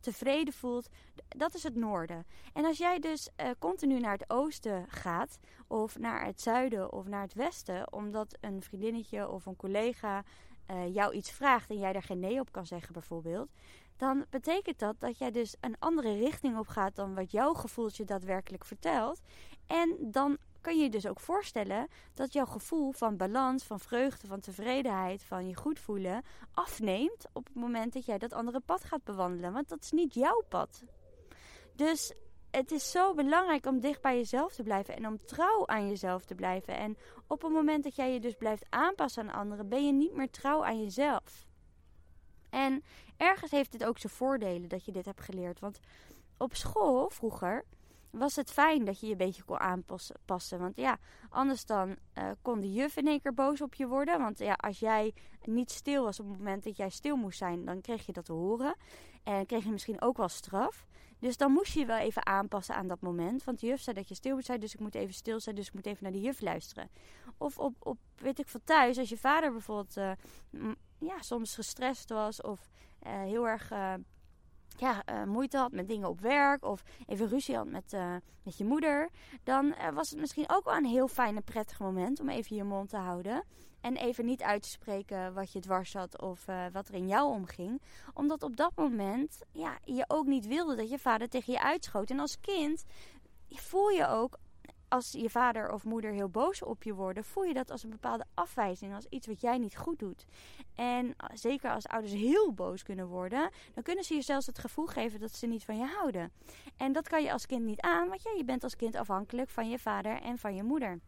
tevreden 0.00 0.54
voelt, 0.54 0.88
dat 1.28 1.54
is 1.54 1.62
het 1.62 1.74
noorden. 1.74 2.26
En 2.52 2.64
als 2.64 2.78
jij 2.78 2.98
dus 2.98 3.28
uh, 3.36 3.50
continu 3.58 4.00
naar 4.00 4.12
het 4.12 4.30
oosten 4.30 4.84
gaat, 4.88 5.38
of 5.66 5.98
naar 5.98 6.24
het 6.24 6.40
zuiden 6.40 6.92
of 6.92 7.06
naar 7.06 7.22
het 7.22 7.34
westen, 7.34 7.92
omdat 7.92 8.36
een 8.40 8.62
vriendinnetje 8.62 9.28
of 9.28 9.46
een 9.46 9.56
collega 9.56 10.24
uh, 10.70 10.94
jou 10.94 11.14
iets 11.14 11.30
vraagt 11.30 11.70
en 11.70 11.78
jij 11.78 11.92
daar 11.92 12.02
geen 12.02 12.20
nee 12.20 12.40
op 12.40 12.52
kan 12.52 12.66
zeggen, 12.66 12.92
bijvoorbeeld, 12.92 13.50
dan 13.96 14.24
betekent 14.30 14.78
dat 14.78 15.00
dat 15.00 15.18
jij 15.18 15.30
dus 15.30 15.54
een 15.60 15.76
andere 15.78 16.16
richting 16.16 16.58
op 16.58 16.66
gaat 16.66 16.96
dan 16.96 17.14
wat 17.14 17.30
jouw 17.30 17.52
gevoeltje 17.54 18.04
daadwerkelijk 18.04 18.64
vertelt. 18.64 19.20
En 19.66 19.96
dan 20.00 20.38
kan 20.60 20.76
je 20.76 20.82
je 20.82 20.90
dus 20.90 21.06
ook 21.06 21.20
voorstellen 21.20 21.88
dat 22.14 22.32
jouw 22.32 22.44
gevoel 22.44 22.92
van 22.92 23.16
balans, 23.16 23.64
van 23.64 23.80
vreugde, 23.80 24.26
van 24.26 24.40
tevredenheid, 24.40 25.22
van 25.22 25.48
je 25.48 25.56
goed 25.56 25.78
voelen 25.78 26.22
afneemt 26.52 27.26
op 27.32 27.46
het 27.46 27.54
moment 27.54 27.92
dat 27.92 28.04
jij 28.04 28.18
dat 28.18 28.32
andere 28.32 28.60
pad 28.60 28.84
gaat 28.84 29.04
bewandelen. 29.04 29.52
Want 29.52 29.68
dat 29.68 29.82
is 29.82 29.90
niet 29.90 30.14
jouw 30.14 30.42
pad. 30.48 30.82
Dus 31.74 32.12
het 32.50 32.70
is 32.70 32.90
zo 32.90 33.14
belangrijk 33.14 33.66
om 33.66 33.80
dicht 33.80 34.02
bij 34.02 34.16
jezelf 34.16 34.54
te 34.54 34.62
blijven 34.62 34.96
en 34.96 35.06
om 35.06 35.24
trouw 35.24 35.66
aan 35.66 35.88
jezelf 35.88 36.24
te 36.24 36.34
blijven. 36.34 36.76
En 36.76 36.96
op 37.26 37.42
het 37.42 37.52
moment 37.52 37.84
dat 37.84 37.96
jij 37.96 38.12
je 38.12 38.20
dus 38.20 38.34
blijft 38.34 38.66
aanpassen 38.68 39.22
aan 39.22 39.40
anderen, 39.40 39.68
ben 39.68 39.86
je 39.86 39.92
niet 39.92 40.14
meer 40.14 40.30
trouw 40.30 40.64
aan 40.64 40.82
jezelf. 40.82 41.46
En 42.50 42.84
ergens 43.16 43.50
heeft 43.50 43.72
dit 43.72 43.84
ook 43.84 43.98
zijn 43.98 44.12
voordelen 44.12 44.68
dat 44.68 44.84
je 44.84 44.92
dit 44.92 45.04
hebt 45.04 45.20
geleerd. 45.20 45.60
Want 45.60 45.80
op 46.36 46.54
school 46.54 47.10
vroeger 47.10 47.64
was 48.10 48.36
het 48.36 48.50
fijn 48.50 48.84
dat 48.84 49.00
je 49.00 49.06
je 49.06 49.12
een 49.12 49.18
beetje 49.18 49.44
kon 49.44 49.58
aanpassen. 49.58 50.58
Want 50.58 50.76
ja, 50.76 50.98
anders 51.28 51.64
dan 51.64 51.96
uh, 52.18 52.30
kon 52.42 52.60
de 52.60 52.72
juf 52.72 52.96
in 52.96 53.06
één 53.06 53.20
keer 53.20 53.34
boos 53.34 53.60
op 53.60 53.74
je 53.74 53.86
worden. 53.86 54.18
Want 54.18 54.38
ja, 54.38 54.52
als 54.52 54.78
jij 54.78 55.14
niet 55.44 55.70
stil 55.70 56.04
was 56.04 56.20
op 56.20 56.28
het 56.28 56.38
moment 56.38 56.64
dat 56.64 56.76
jij 56.76 56.90
stil 56.90 57.16
moest 57.16 57.38
zijn, 57.38 57.64
dan 57.64 57.80
kreeg 57.80 58.06
je 58.06 58.12
dat 58.12 58.24
te 58.24 58.32
horen. 58.32 58.76
En 59.22 59.46
kreeg 59.46 59.64
je 59.64 59.70
misschien 59.70 60.00
ook 60.00 60.16
wel 60.16 60.28
straf. 60.28 60.86
Dus 61.18 61.36
dan 61.36 61.52
moest 61.52 61.72
je 61.72 61.80
je 61.80 61.86
wel 61.86 61.98
even 61.98 62.26
aanpassen 62.26 62.74
aan 62.74 62.88
dat 62.88 63.00
moment. 63.00 63.44
Want 63.44 63.60
de 63.60 63.66
juf 63.66 63.80
zei 63.80 63.96
dat 63.96 64.08
je 64.08 64.14
stil 64.14 64.34
moet 64.34 64.44
zijn, 64.44 64.60
dus 64.60 64.74
ik 64.74 64.80
moet 64.80 64.94
even 64.94 65.14
stil 65.14 65.40
zijn, 65.40 65.54
dus 65.54 65.66
ik 65.66 65.74
moet 65.74 65.86
even 65.86 66.02
naar 66.02 66.12
de 66.12 66.20
juf 66.20 66.40
luisteren. 66.40 66.90
Of 67.38 67.58
op, 67.58 67.74
op 67.78 67.98
weet 68.16 68.38
ik 68.38 68.48
van 68.48 68.60
thuis, 68.64 68.98
als 68.98 69.08
je 69.08 69.16
vader 69.16 69.52
bijvoorbeeld 69.52 69.96
uh, 69.96 70.12
ja, 70.98 71.22
soms 71.22 71.54
gestrest 71.54 72.08
was 72.08 72.40
of 72.40 72.68
uh, 73.06 73.22
heel 73.22 73.48
erg 73.48 73.72
ja, 74.80 75.02
uh, 75.10 75.24
moeite 75.24 75.56
had 75.56 75.72
met 75.72 75.88
dingen 75.88 76.08
op 76.08 76.20
werk 76.20 76.64
of 76.64 76.82
even 77.06 77.28
ruzie 77.28 77.56
had 77.56 77.66
met, 77.66 77.96
met 78.42 78.58
je 78.58 78.64
moeder, 78.64 79.08
dan 79.42 79.74
was 79.94 80.10
het 80.10 80.20
misschien 80.20 80.48
ook 80.48 80.64
wel 80.64 80.76
een 80.76 80.84
heel 80.84 81.08
fijn 81.08 81.36
en 81.36 81.44
prettig 81.44 81.78
moment 81.80 82.20
om 82.20 82.28
even 82.28 82.56
je 82.56 82.64
mond 82.64 82.88
te 82.88 82.96
houden. 82.96 83.44
En 83.80 83.96
even 83.96 84.24
niet 84.24 84.42
uit 84.42 84.62
te 84.62 84.68
spreken 84.68 85.34
wat 85.34 85.52
je 85.52 85.60
dwars 85.60 85.92
had 85.92 86.20
of 86.20 86.44
wat 86.72 86.88
er 86.88 86.94
in 86.94 87.08
jou 87.08 87.30
omging. 87.30 87.82
Omdat 88.14 88.42
op 88.42 88.56
dat 88.56 88.72
moment 88.76 89.42
ja, 89.52 89.78
je 89.84 90.04
ook 90.06 90.26
niet 90.26 90.46
wilde 90.46 90.76
dat 90.76 90.90
je 90.90 90.98
vader 90.98 91.28
tegen 91.28 91.52
je 91.52 91.62
uitschoot. 91.62 92.10
En 92.10 92.18
als 92.18 92.40
kind 92.40 92.84
voel 93.48 93.88
je 93.88 94.06
ook 94.06 94.38
als 94.88 95.12
je 95.12 95.30
vader 95.30 95.72
of 95.72 95.84
moeder 95.84 96.12
heel 96.12 96.28
boos 96.28 96.62
op 96.62 96.82
je 96.82 96.94
worden, 96.94 97.24
voel 97.24 97.44
je 97.44 97.54
dat 97.54 97.70
als 97.70 97.82
een 97.82 97.90
bepaalde 97.90 98.24
afwijzing, 98.34 98.94
als 98.94 99.06
iets 99.08 99.26
wat 99.26 99.40
jij 99.40 99.58
niet 99.58 99.76
goed 99.76 99.98
doet. 99.98 100.26
En 100.74 101.16
zeker 101.34 101.70
als 101.70 101.86
ouders 101.86 102.12
heel 102.12 102.52
boos 102.52 102.82
kunnen 102.82 103.06
worden, 103.06 103.50
dan 103.74 103.82
kunnen 103.82 104.04
ze 104.04 104.14
je 104.14 104.22
zelfs 104.22 104.46
het 104.46 104.58
gevoel 104.58 104.86
geven 104.86 105.20
dat 105.20 105.32
ze 105.32 105.46
niet 105.46 105.64
van 105.64 105.78
je 105.78 105.86
houden. 105.86 106.32
En 106.76 106.92
dat 106.92 107.08
kan 107.08 107.22
je 107.22 107.32
als 107.32 107.46
kind 107.46 107.64
niet 107.64 107.80
aan, 107.80 108.08
want 108.08 108.22
ja, 108.22 108.30
je 108.36 108.44
bent 108.44 108.62
als 108.64 108.76
kind 108.76 108.94
afhankelijk 108.96 109.50
van 109.50 109.68
je 109.68 109.78
vader 109.78 110.20
en 110.22 110.38
van 110.38 110.54
je 110.54 110.62
moeder. 110.62 111.00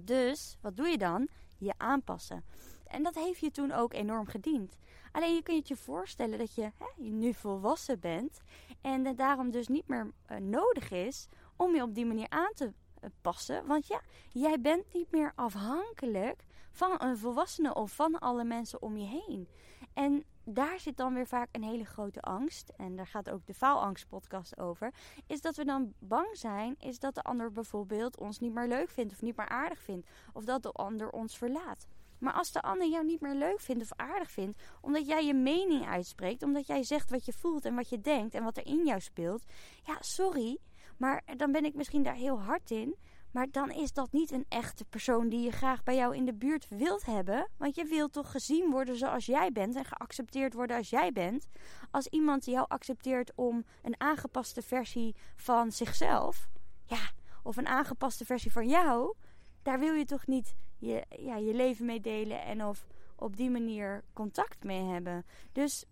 Dus, 0.00 0.56
wat 0.60 0.76
doe 0.76 0.88
je 0.88 0.98
dan? 0.98 1.28
Je 1.58 1.74
aanpassen. 1.76 2.44
En 2.86 3.02
dat 3.02 3.14
heeft 3.14 3.40
je 3.40 3.50
toen 3.50 3.72
ook 3.72 3.92
enorm 3.92 4.26
gediend. 4.26 4.78
Alleen 5.12 5.34
je 5.34 5.42
kunt 5.42 5.68
je 5.68 5.76
voorstellen 5.76 6.38
dat 6.38 6.54
je, 6.54 6.62
hè, 6.62 6.86
je 6.96 7.10
nu 7.10 7.34
volwassen 7.34 8.00
bent 8.00 8.40
en 8.80 9.04
het 9.04 9.18
daarom 9.18 9.50
dus 9.50 9.68
niet 9.68 9.88
meer 9.88 10.12
uh, 10.30 10.36
nodig 10.38 10.90
is 10.90 11.28
om 11.56 11.74
je 11.74 11.82
op 11.82 11.94
die 11.94 12.06
manier 12.06 12.28
aan 12.28 12.52
te 12.54 12.72
passen. 13.20 13.66
Want 13.66 13.86
ja, 13.86 14.00
jij 14.32 14.60
bent 14.60 14.92
niet 14.92 15.10
meer 15.10 15.32
afhankelijk 15.34 16.44
van 16.70 16.94
een 16.98 17.18
volwassene 17.18 17.74
of 17.74 17.92
van 17.92 18.18
alle 18.18 18.44
mensen 18.44 18.82
om 18.82 18.96
je 18.96 19.06
heen. 19.06 19.48
En 19.92 20.24
daar 20.44 20.80
zit 20.80 20.96
dan 20.96 21.14
weer 21.14 21.26
vaak 21.26 21.48
een 21.52 21.62
hele 21.62 21.84
grote 21.84 22.20
angst. 22.20 22.72
En 22.76 22.96
daar 22.96 23.06
gaat 23.06 23.30
ook 23.30 23.46
de 23.46 23.54
faalangst-podcast 23.54 24.58
over. 24.58 24.94
Is 25.26 25.40
dat 25.40 25.56
we 25.56 25.64
dan 25.64 25.94
bang 25.98 26.28
zijn, 26.32 26.74
is 26.78 26.98
dat 26.98 27.14
de 27.14 27.22
ander 27.22 27.52
bijvoorbeeld 27.52 28.18
ons 28.18 28.38
niet 28.38 28.54
meer 28.54 28.68
leuk 28.68 28.90
vindt 28.90 29.12
of 29.12 29.22
niet 29.22 29.36
meer 29.36 29.48
aardig 29.48 29.80
vindt. 29.82 30.08
Of 30.32 30.44
dat 30.44 30.62
de 30.62 30.72
ander 30.72 31.10
ons 31.10 31.38
verlaat. 31.38 31.86
Maar 32.18 32.32
als 32.32 32.52
de 32.52 32.60
ander 32.62 32.88
jou 32.88 33.04
niet 33.04 33.20
meer 33.20 33.34
leuk 33.34 33.60
vindt 33.60 33.82
of 33.82 33.92
aardig 33.96 34.30
vindt, 34.30 34.62
omdat 34.80 35.06
jij 35.06 35.26
je 35.26 35.34
mening 35.34 35.86
uitspreekt, 35.86 36.42
omdat 36.42 36.66
jij 36.66 36.82
zegt 36.82 37.10
wat 37.10 37.24
je 37.24 37.32
voelt 37.32 37.64
en 37.64 37.74
wat 37.74 37.88
je 37.88 38.00
denkt 38.00 38.34
en 38.34 38.44
wat 38.44 38.56
er 38.56 38.66
in 38.66 38.84
jou 38.84 39.00
speelt, 39.00 39.44
ja, 39.84 39.96
sorry, 40.00 40.58
maar 41.00 41.22
dan 41.36 41.52
ben 41.52 41.64
ik 41.64 41.74
misschien 41.74 42.02
daar 42.02 42.14
heel 42.14 42.40
hard 42.40 42.70
in. 42.70 42.96
Maar 43.30 43.50
dan 43.50 43.70
is 43.70 43.92
dat 43.92 44.12
niet 44.12 44.30
een 44.30 44.44
echte 44.48 44.84
persoon 44.84 45.28
die 45.28 45.40
je 45.40 45.50
graag 45.50 45.82
bij 45.82 45.96
jou 45.96 46.16
in 46.16 46.24
de 46.24 46.34
buurt 46.34 46.68
wilt 46.68 47.06
hebben. 47.06 47.48
Want 47.56 47.74
je 47.74 47.84
wilt 47.84 48.12
toch 48.12 48.30
gezien 48.30 48.70
worden 48.70 48.96
zoals 48.96 49.26
jij 49.26 49.52
bent 49.52 49.76
en 49.76 49.84
geaccepteerd 49.84 50.54
worden 50.54 50.76
als 50.76 50.90
jij 50.90 51.12
bent. 51.12 51.46
Als 51.90 52.06
iemand 52.06 52.44
jou 52.44 52.64
accepteert 52.68 53.32
om 53.34 53.64
een 53.82 54.00
aangepaste 54.00 54.62
versie 54.62 55.14
van 55.36 55.72
zichzelf, 55.72 56.48
ja, 56.84 57.10
of 57.42 57.56
een 57.56 57.66
aangepaste 57.66 58.24
versie 58.24 58.52
van 58.52 58.68
jou, 58.68 59.14
daar 59.62 59.78
wil 59.78 59.92
je 59.92 60.04
toch 60.04 60.26
niet 60.26 60.54
je, 60.78 61.04
ja, 61.08 61.36
je 61.36 61.54
leven 61.54 61.86
mee 61.86 62.00
delen 62.00 62.42
en 62.42 62.64
of 62.64 62.86
op 63.16 63.36
die 63.36 63.50
manier 63.50 64.04
contact 64.12 64.64
mee 64.64 64.82
hebben. 64.82 65.26
Dus 65.52 65.84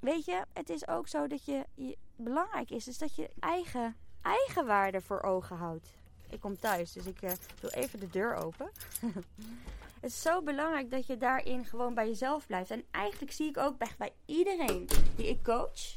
weet 0.00 0.24
je, 0.24 0.44
het 0.52 0.70
is 0.70 0.88
ook 0.88 1.08
zo 1.08 1.26
dat 1.26 1.44
je, 1.44 1.66
je 1.74 1.96
belangrijk 2.16 2.70
is, 2.70 2.88
is 2.88 2.98
dat 2.98 3.14
je 3.14 3.30
eigen 3.38 3.96
eigenwaarde 4.24 5.00
voor 5.00 5.22
ogen 5.22 5.56
houdt. 5.56 5.88
Ik 6.30 6.40
kom 6.40 6.58
thuis, 6.58 6.92
dus 6.92 7.06
ik 7.06 7.22
uh, 7.22 7.30
doe 7.60 7.74
even 7.74 8.00
de 8.00 8.10
deur 8.10 8.34
open. 8.34 8.70
het 10.00 10.10
is 10.10 10.22
zo 10.22 10.42
belangrijk 10.42 10.90
dat 10.90 11.06
je 11.06 11.16
daarin 11.16 11.64
gewoon 11.64 11.94
bij 11.94 12.06
jezelf 12.06 12.46
blijft. 12.46 12.70
En 12.70 12.84
eigenlijk 12.90 13.32
zie 13.32 13.48
ik 13.48 13.56
ook 13.56 13.78
bij, 13.78 14.12
iedereen 14.26 14.88
die 15.16 15.28
ik 15.28 15.42
coach, 15.42 15.96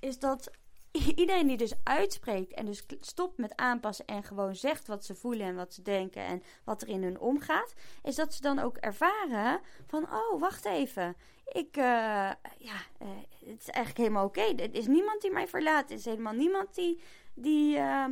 is 0.00 0.18
dat 0.18 0.50
iedereen 1.16 1.46
die 1.46 1.56
dus 1.56 1.74
uitspreekt 1.82 2.52
en 2.52 2.66
dus 2.66 2.86
stopt 3.00 3.38
met 3.38 3.56
aanpassen 3.56 4.06
en 4.06 4.22
gewoon 4.22 4.56
zegt 4.56 4.86
wat 4.86 5.04
ze 5.04 5.14
voelen 5.14 5.46
en 5.46 5.54
wat 5.54 5.74
ze 5.74 5.82
denken 5.82 6.22
en 6.22 6.42
wat 6.64 6.82
er 6.82 6.88
in 6.88 7.02
hun 7.02 7.20
omgaat, 7.20 7.74
is 8.02 8.14
dat 8.14 8.34
ze 8.34 8.40
dan 8.40 8.58
ook 8.58 8.76
ervaren 8.76 9.60
van, 9.86 10.02
oh, 10.02 10.40
wacht 10.40 10.64
even, 10.64 11.16
ik, 11.44 11.76
uh, 11.76 11.84
ja, 12.58 12.78
uh, 13.02 13.08
het 13.46 13.60
is 13.60 13.68
eigenlijk 13.68 13.96
helemaal 13.96 14.24
oké. 14.24 14.40
Okay. 14.40 14.68
Is 14.72 14.86
niemand 14.86 15.20
die 15.20 15.32
mij 15.32 15.48
verlaat, 15.48 15.90
er 15.90 15.96
is 15.96 16.04
helemaal 16.04 16.32
niemand 16.32 16.74
die 16.74 17.00
die 17.34 17.76
uh, 17.76 18.06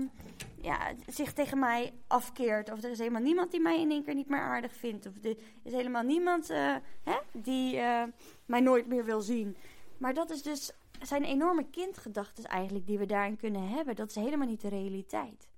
ja, 0.61 0.95
zich 1.07 1.33
tegen 1.33 1.59
mij 1.59 1.93
afkeert. 2.07 2.71
Of 2.71 2.83
er 2.83 2.91
is 2.91 2.99
helemaal 2.99 3.23
niemand 3.23 3.51
die 3.51 3.61
mij 3.61 3.81
in 3.81 3.91
één 3.91 4.05
keer 4.05 4.15
niet 4.15 4.29
meer 4.29 4.41
aardig 4.41 4.75
vindt. 4.75 5.07
Of 5.07 5.13
er 5.23 5.37
is 5.63 5.73
helemaal 5.73 6.03
niemand 6.03 6.51
uh, 6.51 6.77
hè, 7.03 7.19
die 7.33 7.77
uh, 7.77 8.03
mij 8.47 8.61
nooit 8.61 8.87
meer 8.87 9.05
wil 9.05 9.21
zien. 9.21 9.57
Maar 9.99 10.15
dat 10.15 10.31
is 10.31 10.43
dus, 10.43 10.73
zijn 11.01 11.25
enorme 11.25 11.71
kindgedachten 11.71 12.45
eigenlijk 12.45 12.87
die 12.87 12.99
we 12.99 13.07
daarin 13.07 13.37
kunnen 13.37 13.69
hebben. 13.69 13.97
Dat 13.97 14.09
is 14.09 14.15
helemaal 14.15 14.49
niet 14.49 14.61
de 14.61 14.69
realiteit. 14.69 15.51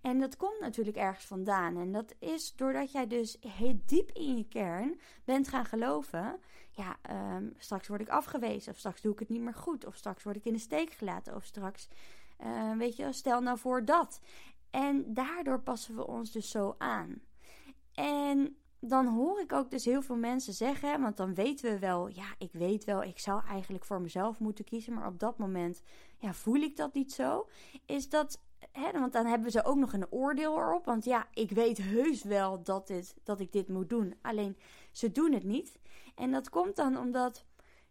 En 0.00 0.20
dat 0.20 0.36
komt 0.36 0.60
natuurlijk 0.60 0.96
ergens 0.96 1.24
vandaan. 1.24 1.76
En 1.76 1.92
dat 1.92 2.14
is 2.18 2.56
doordat 2.56 2.92
jij 2.92 3.06
dus 3.06 3.36
heel 3.40 3.80
diep 3.86 4.10
in 4.10 4.36
je 4.36 4.48
kern 4.48 5.00
bent 5.24 5.48
gaan 5.48 5.64
geloven. 5.64 6.40
Ja, 6.70 6.96
um, 7.36 7.54
straks 7.58 7.88
word 7.88 8.00
ik 8.00 8.08
afgewezen. 8.08 8.72
Of 8.72 8.78
straks 8.78 9.00
doe 9.00 9.12
ik 9.12 9.18
het 9.18 9.28
niet 9.28 9.40
meer 9.40 9.54
goed. 9.54 9.86
Of 9.86 9.96
straks 9.96 10.22
word 10.22 10.36
ik 10.36 10.44
in 10.44 10.52
de 10.52 10.58
steek 10.58 10.90
gelaten. 10.90 11.34
Of 11.34 11.44
straks 11.44 11.88
uh, 12.44 12.76
weet 12.76 12.96
je, 12.96 13.12
stel 13.12 13.40
nou 13.40 13.58
voor 13.58 13.84
dat. 13.84 14.20
En 14.70 15.14
daardoor 15.14 15.60
passen 15.60 15.96
we 15.96 16.06
ons 16.06 16.32
dus 16.32 16.50
zo 16.50 16.74
aan. 16.78 17.20
En 17.94 18.56
dan 18.80 19.06
hoor 19.06 19.40
ik 19.40 19.52
ook 19.52 19.70
dus 19.70 19.84
heel 19.84 20.02
veel 20.02 20.16
mensen 20.16 20.52
zeggen, 20.52 21.00
want 21.00 21.16
dan 21.16 21.34
weten 21.34 21.72
we 21.72 21.78
wel, 21.78 22.08
ja, 22.08 22.34
ik 22.38 22.52
weet 22.52 22.84
wel, 22.84 23.02
ik 23.02 23.18
zou 23.18 23.42
eigenlijk 23.46 23.84
voor 23.84 24.00
mezelf 24.00 24.38
moeten 24.38 24.64
kiezen, 24.64 24.94
maar 24.94 25.06
op 25.06 25.18
dat 25.18 25.38
moment, 25.38 25.82
ja, 26.18 26.32
voel 26.32 26.60
ik 26.60 26.76
dat 26.76 26.94
niet 26.94 27.12
zo. 27.12 27.48
Is 27.86 28.08
dat, 28.08 28.40
hè, 28.72 28.92
want 28.92 29.12
dan 29.12 29.26
hebben 29.26 29.50
ze 29.50 29.64
ook 29.64 29.76
nog 29.76 29.92
een 29.92 30.12
oordeel 30.12 30.58
erop, 30.58 30.84
want 30.84 31.04
ja, 31.04 31.28
ik 31.32 31.50
weet 31.50 31.78
heus 31.78 32.22
wel 32.22 32.62
dat, 32.62 32.86
dit, 32.86 33.14
dat 33.22 33.40
ik 33.40 33.52
dit 33.52 33.68
moet 33.68 33.88
doen, 33.88 34.14
alleen 34.22 34.56
ze 34.92 35.12
doen 35.12 35.32
het 35.32 35.44
niet. 35.44 35.78
En 36.14 36.30
dat 36.30 36.50
komt 36.50 36.76
dan 36.76 36.98
omdat, 36.98 37.44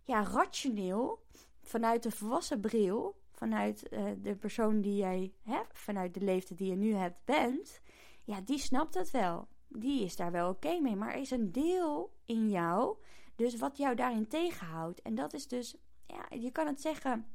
ja, 0.04 0.24
rationeel, 0.24 1.24
vanuit 1.62 2.04
de 2.04 2.12
volwassen 2.12 2.60
bril, 2.60 3.16
vanuit 3.38 3.94
uh, 3.94 4.12
de 4.22 4.36
persoon 4.36 4.82
die 4.82 4.96
jij 4.96 5.34
hebt, 5.42 5.80
vanuit 5.80 6.14
de 6.14 6.22
leeftijd 6.22 6.60
die 6.60 6.70
je 6.70 6.76
nu 6.76 6.94
hebt, 6.94 7.26
bent, 7.26 7.82
ja, 8.24 8.42
die 8.42 8.60
snapt 8.60 8.94
het 8.94 9.12
wel. 9.12 9.48
Die 9.68 10.04
is 10.04 10.16
daar 10.16 10.32
wel 10.32 10.50
oké 10.50 10.80
mee. 10.80 10.96
Maar 10.96 11.14
er 11.14 11.22
is 11.22 11.32
een 11.32 11.52
deel 11.52 12.14
in 12.26 12.50
jou, 12.50 12.98
dus 13.36 13.58
wat 13.58 13.78
jou 13.78 13.96
daarin 13.96 14.28
tegenhoudt. 14.28 15.02
En 15.02 15.16
dat 15.16 15.34
is 15.34 15.48
dus, 15.48 15.76
ja, 16.06 16.38
je 16.38 16.52
kan 16.52 16.68
het 16.68 16.82
zeggen. 16.82 17.26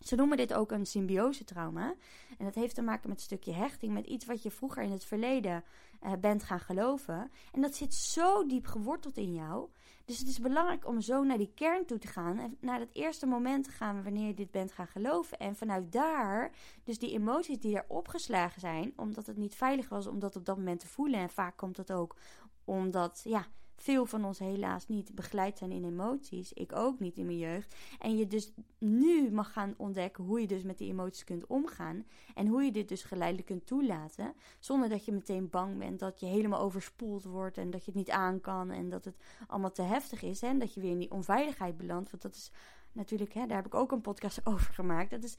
Ze 0.00 0.16
noemen 0.16 0.36
dit 0.36 0.54
ook 0.54 0.70
een 0.70 0.86
symbiose-trauma. 0.86 1.94
En 2.38 2.44
dat 2.44 2.54
heeft 2.54 2.74
te 2.74 2.82
maken 2.82 3.08
met 3.08 3.18
een 3.18 3.24
stukje 3.24 3.52
hechting, 3.52 3.92
met 3.92 4.06
iets 4.06 4.26
wat 4.26 4.42
je 4.42 4.50
vroeger 4.50 4.82
in 4.82 4.90
het 4.90 5.04
verleden 5.04 5.64
uh, 6.02 6.12
bent 6.20 6.42
gaan 6.42 6.60
geloven. 6.60 7.30
En 7.52 7.60
dat 7.60 7.74
zit 7.74 7.94
zo 7.94 8.46
diep 8.46 8.66
geworteld 8.66 9.16
in 9.16 9.34
jou. 9.34 9.68
Dus 10.08 10.18
het 10.18 10.28
is 10.28 10.40
belangrijk 10.40 10.86
om 10.86 11.00
zo 11.00 11.22
naar 11.22 11.38
die 11.38 11.52
kern 11.54 11.86
toe 11.86 11.98
te 11.98 12.06
gaan. 12.06 12.38
En 12.38 12.56
naar 12.60 12.80
het 12.80 12.94
eerste 12.94 13.26
moment 13.26 13.64
te 13.64 13.70
gaan 13.70 14.02
wanneer 14.02 14.26
je 14.26 14.34
dit 14.34 14.50
bent 14.50 14.72
gaan 14.72 14.86
geloven. 14.86 15.38
En 15.38 15.56
vanuit 15.56 15.92
daar, 15.92 16.50
dus 16.84 16.98
die 16.98 17.12
emoties 17.12 17.58
die 17.58 17.76
er 17.76 17.84
opgeslagen 17.88 18.60
zijn, 18.60 18.92
omdat 18.96 19.26
het 19.26 19.36
niet 19.36 19.54
veilig 19.54 19.88
was 19.88 20.06
om 20.06 20.18
dat 20.18 20.36
op 20.36 20.44
dat 20.44 20.56
moment 20.56 20.80
te 20.80 20.86
voelen. 20.86 21.20
En 21.20 21.30
vaak 21.30 21.56
komt 21.56 21.76
dat 21.76 21.92
ook 21.92 22.16
omdat, 22.64 23.20
ja, 23.24 23.46
veel 23.80 24.06
van 24.06 24.24
ons 24.24 24.38
helaas 24.38 24.88
niet 24.88 25.14
begeleid 25.14 25.58
zijn 25.58 25.72
in 25.72 25.84
emoties. 25.84 26.52
Ik 26.52 26.72
ook 26.72 27.00
niet 27.00 27.18
in 27.18 27.26
mijn 27.26 27.38
jeugd. 27.38 27.74
En 27.98 28.16
je 28.16 28.26
dus 28.26 28.52
nu 28.78 29.30
mag 29.30 29.52
gaan 29.52 29.74
ontdekken 29.76 30.24
hoe 30.24 30.40
je 30.40 30.46
dus 30.46 30.62
met 30.62 30.78
die 30.78 30.90
emoties 30.90 31.24
kunt 31.24 31.46
omgaan. 31.46 32.04
En 32.34 32.46
hoe 32.46 32.62
je 32.62 32.72
dit 32.72 32.88
dus 32.88 33.02
geleidelijk 33.02 33.46
kunt 33.46 33.66
toelaten. 33.66 34.34
Zonder 34.58 34.88
dat 34.88 35.04
je 35.04 35.12
meteen 35.12 35.50
bang 35.50 35.78
bent 35.78 35.98
dat 35.98 36.20
je 36.20 36.26
helemaal 36.26 36.60
overspoeld 36.60 37.24
wordt. 37.24 37.58
En 37.58 37.70
dat 37.70 37.84
je 37.84 37.90
het 37.90 38.00
niet 38.00 38.10
aan 38.10 38.40
kan. 38.40 38.70
En 38.70 38.88
dat 38.88 39.04
het 39.04 39.16
allemaal 39.46 39.72
te 39.72 39.82
heftig 39.82 40.22
is. 40.22 40.42
En 40.42 40.58
dat 40.58 40.74
je 40.74 40.80
weer 40.80 40.90
in 40.90 40.98
die 40.98 41.10
onveiligheid 41.10 41.76
belandt. 41.76 42.10
Want 42.10 42.22
dat 42.22 42.34
is 42.34 42.50
natuurlijk, 42.92 43.32
hè, 43.32 43.46
daar 43.46 43.56
heb 43.56 43.66
ik 43.66 43.74
ook 43.74 43.92
een 43.92 44.00
podcast 44.00 44.40
over 44.50 44.74
gemaakt. 44.74 45.10
Dat 45.10 45.24
is 45.24 45.36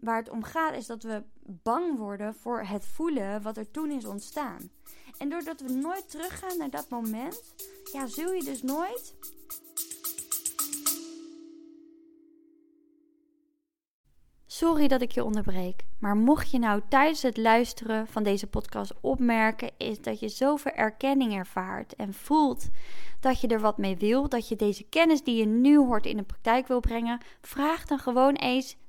waar 0.00 0.16
het 0.16 0.30
om 0.30 0.42
gaat 0.42 0.74
is 0.74 0.86
dat 0.86 1.02
we 1.02 1.22
bang 1.42 1.98
worden 1.98 2.34
voor 2.34 2.60
het 2.60 2.84
voelen 2.84 3.42
wat 3.42 3.56
er 3.56 3.70
toen 3.70 3.90
is 3.90 4.04
ontstaan. 4.04 4.70
En 5.18 5.28
doordat 5.28 5.60
we 5.60 5.72
nooit 5.72 6.10
teruggaan 6.10 6.58
naar 6.58 6.70
dat 6.70 6.88
moment, 6.88 7.42
ja, 7.92 8.06
zul 8.06 8.32
je 8.32 8.44
dus 8.44 8.62
nooit 8.62 9.14
Sorry 14.58 14.88
dat 14.88 15.00
ik 15.00 15.12
je 15.12 15.24
onderbreek, 15.24 15.84
maar 15.98 16.16
mocht 16.16 16.50
je 16.50 16.58
nou 16.58 16.82
tijdens 16.88 17.22
het 17.22 17.36
luisteren 17.36 18.06
van 18.06 18.22
deze 18.22 18.46
podcast 18.46 18.94
opmerken, 19.00 19.70
is 19.76 20.00
dat 20.00 20.20
je 20.20 20.28
zoveel 20.28 20.72
erkenning 20.72 21.34
ervaart 21.34 21.94
en 21.94 22.14
voelt 22.14 22.68
dat 23.20 23.40
je 23.40 23.48
er 23.48 23.60
wat 23.60 23.78
mee 23.78 23.96
wil, 23.96 24.28
dat 24.28 24.48
je 24.48 24.56
deze 24.56 24.84
kennis 24.84 25.22
die 25.22 25.36
je 25.36 25.46
nu 25.46 25.78
hoort 25.78 26.06
in 26.06 26.16
de 26.16 26.22
praktijk 26.22 26.66
wil 26.66 26.80
brengen, 26.80 27.20
vraag 27.40 27.86
dan 27.86 27.98
gewoon 27.98 28.34
eens 28.34 28.76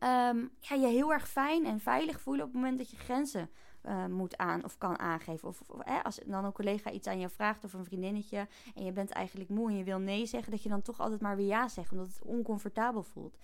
Um, 0.00 0.50
ga 0.60 0.74
je 0.74 0.86
heel 0.86 1.12
erg 1.12 1.28
fijn 1.28 1.66
en 1.66 1.80
veilig 1.80 2.20
voelen 2.20 2.44
op 2.44 2.52
het 2.52 2.60
moment 2.60 2.78
dat 2.78 2.90
je 2.90 2.96
grenzen 2.96 3.50
uh, 3.86 4.06
moet 4.06 4.36
aan 4.36 4.64
of 4.64 4.78
kan 4.78 4.98
aangeven. 4.98 5.48
Of, 5.48 5.62
of 5.66 6.02
als 6.02 6.20
dan 6.26 6.44
een 6.44 6.52
collega 6.52 6.90
iets 6.90 7.06
aan 7.06 7.20
je 7.20 7.28
vraagt 7.28 7.64
of 7.64 7.72
een 7.72 7.84
vriendinnetje 7.84 8.48
en 8.74 8.84
je 8.84 8.92
bent 8.92 9.10
eigenlijk 9.10 9.50
moe 9.50 9.68
en 9.68 9.76
je 9.76 9.84
wil 9.84 9.98
nee 9.98 10.26
zeggen, 10.26 10.50
dat 10.50 10.62
je 10.62 10.68
dan 10.68 10.82
toch 10.82 11.00
altijd 11.00 11.20
maar 11.20 11.36
weer 11.36 11.46
ja 11.46 11.68
zegt, 11.68 11.92
omdat 11.92 12.06
het 12.06 12.22
oncomfortabel 12.22 13.02
voelt. 13.02 13.38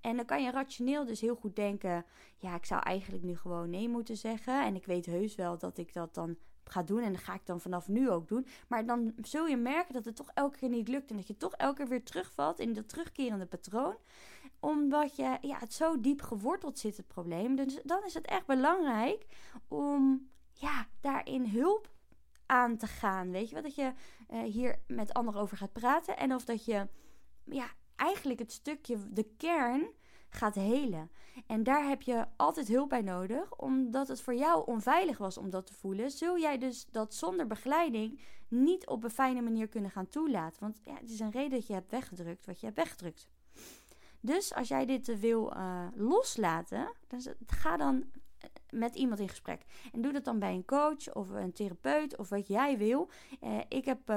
En 0.00 0.16
dan 0.16 0.24
kan 0.24 0.42
je 0.42 0.50
rationeel 0.50 1.04
dus 1.04 1.20
heel 1.20 1.36
goed 1.36 1.56
denken: 1.56 2.04
ja, 2.36 2.54
ik 2.54 2.64
zou 2.64 2.82
eigenlijk 2.82 3.24
nu 3.24 3.36
gewoon 3.36 3.70
nee 3.70 3.88
moeten 3.88 4.16
zeggen. 4.16 4.64
En 4.64 4.74
ik 4.74 4.86
weet 4.86 5.06
heus 5.06 5.34
wel 5.34 5.58
dat 5.58 5.78
ik 5.78 5.92
dat 5.92 6.14
dan 6.14 6.36
ga 6.70 6.82
doen. 6.82 7.02
En 7.02 7.12
dat 7.12 7.22
ga 7.22 7.34
ik 7.34 7.46
dan 7.46 7.60
vanaf 7.60 7.88
nu 7.88 8.10
ook 8.10 8.28
doen. 8.28 8.46
Maar 8.68 8.86
dan 8.86 9.12
zul 9.22 9.46
je 9.46 9.56
merken 9.56 9.94
dat 9.94 10.04
het 10.04 10.16
toch 10.16 10.30
elke 10.34 10.58
keer 10.58 10.68
niet 10.68 10.88
lukt. 10.88 11.10
En 11.10 11.16
dat 11.16 11.26
je 11.26 11.36
toch 11.36 11.52
elke 11.52 11.76
keer 11.76 11.88
weer 11.88 12.04
terugvalt 12.04 12.58
in 12.58 12.72
dat 12.72 12.88
terugkerende 12.88 13.46
patroon. 13.46 13.96
Omdat 14.66 15.16
je, 15.16 15.38
ja, 15.40 15.58
het 15.58 15.72
zo 15.72 16.00
diep 16.00 16.22
geworteld 16.22 16.78
zit, 16.78 16.96
het 16.96 17.06
probleem. 17.06 17.56
Dus 17.56 17.80
dan 17.84 18.04
is 18.04 18.14
het 18.14 18.26
echt 18.26 18.46
belangrijk 18.46 19.26
om 19.68 20.28
ja, 20.52 20.86
daarin 21.00 21.46
hulp 21.48 21.90
aan 22.46 22.76
te 22.76 22.86
gaan. 22.86 23.30
Weet 23.30 23.48
je 23.48 23.54
wat? 23.54 23.64
Dat 23.64 23.74
je 23.74 23.92
uh, 24.30 24.42
hier 24.42 24.78
met 24.86 25.14
anderen 25.14 25.40
over 25.40 25.56
gaat 25.56 25.72
praten. 25.72 26.16
En 26.16 26.34
of 26.34 26.44
dat 26.44 26.64
je 26.64 26.88
ja, 27.44 27.66
eigenlijk 27.96 28.38
het 28.38 28.52
stukje, 28.52 29.12
de 29.12 29.34
kern 29.36 29.90
gaat 30.28 30.54
helen. 30.54 31.10
En 31.46 31.62
daar 31.62 31.88
heb 31.88 32.02
je 32.02 32.26
altijd 32.36 32.68
hulp 32.68 32.88
bij 32.88 33.02
nodig, 33.02 33.56
omdat 33.56 34.08
het 34.08 34.20
voor 34.20 34.34
jou 34.34 34.66
onveilig 34.66 35.18
was 35.18 35.38
om 35.38 35.50
dat 35.50 35.66
te 35.66 35.74
voelen. 35.74 36.10
Zul 36.10 36.38
jij 36.38 36.58
dus 36.58 36.86
dat 36.90 37.14
zonder 37.14 37.46
begeleiding 37.46 38.20
niet 38.48 38.86
op 38.86 39.04
een 39.04 39.10
fijne 39.10 39.40
manier 39.40 39.68
kunnen 39.68 39.90
gaan 39.90 40.08
toelaten? 40.08 40.60
Want 40.60 40.80
ja, 40.84 40.94
het 40.94 41.10
is 41.10 41.20
een 41.20 41.30
reden 41.30 41.50
dat 41.50 41.66
je 41.66 41.72
hebt 41.72 41.90
weggedrukt 41.90 42.46
wat 42.46 42.60
je 42.60 42.66
hebt 42.66 42.78
weggedrukt. 42.78 43.28
Dus 44.26 44.54
als 44.54 44.68
jij 44.68 44.86
dit 44.86 45.20
wil 45.20 45.56
uh, 45.56 45.86
loslaten, 45.94 46.92
dan 47.06 47.20
ga 47.46 47.76
dan 47.76 48.04
met 48.70 48.94
iemand 48.94 49.20
in 49.20 49.28
gesprek. 49.28 49.64
En 49.92 50.00
doe 50.00 50.12
dat 50.12 50.24
dan 50.24 50.38
bij 50.38 50.52
een 50.52 50.64
coach 50.64 51.14
of 51.14 51.30
een 51.30 51.52
therapeut 51.52 52.16
of 52.16 52.28
wat 52.28 52.48
jij 52.48 52.78
wil. 52.78 53.10
Ik 53.68 53.84
heb 53.84 54.12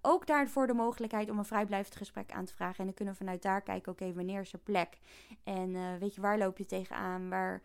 ook 0.00 0.26
daarvoor 0.26 0.66
de 0.66 0.74
mogelijkheid 0.74 1.30
om 1.30 1.38
een 1.38 1.44
vrijblijvend 1.44 1.96
gesprek 1.96 2.32
aan 2.32 2.44
te 2.44 2.54
vragen. 2.54 2.78
En 2.78 2.84
dan 2.84 2.94
kunnen 2.94 3.14
we 3.14 3.20
vanuit 3.20 3.42
daar 3.42 3.62
kijken, 3.62 3.92
oké, 3.92 4.12
wanneer 4.12 4.40
is 4.40 4.52
er 4.52 4.58
plek? 4.58 4.98
En 5.44 5.98
weet 5.98 6.14
je, 6.14 6.20
waar 6.20 6.38
loop 6.38 6.58
je 6.58 6.66
tegenaan? 6.66 7.28
Waar, 7.28 7.62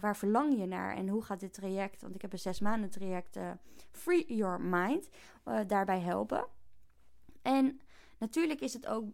waar 0.00 0.16
verlang 0.16 0.58
je 0.58 0.66
naar? 0.66 0.96
En 0.96 1.08
hoe 1.08 1.22
gaat 1.22 1.40
dit 1.40 1.52
traject? 1.52 2.02
Want 2.02 2.14
ik 2.14 2.22
heb 2.22 2.32
een 2.32 2.38
zes 2.38 2.60
maanden 2.60 2.90
traject 2.90 3.38
Free 3.90 4.34
Your 4.34 4.60
Mind 4.60 5.08
daarbij 5.66 6.00
helpen. 6.00 6.46
En 7.42 7.80
natuurlijk 8.18 8.60
is 8.60 8.72
het 8.72 8.86
ook 8.86 9.04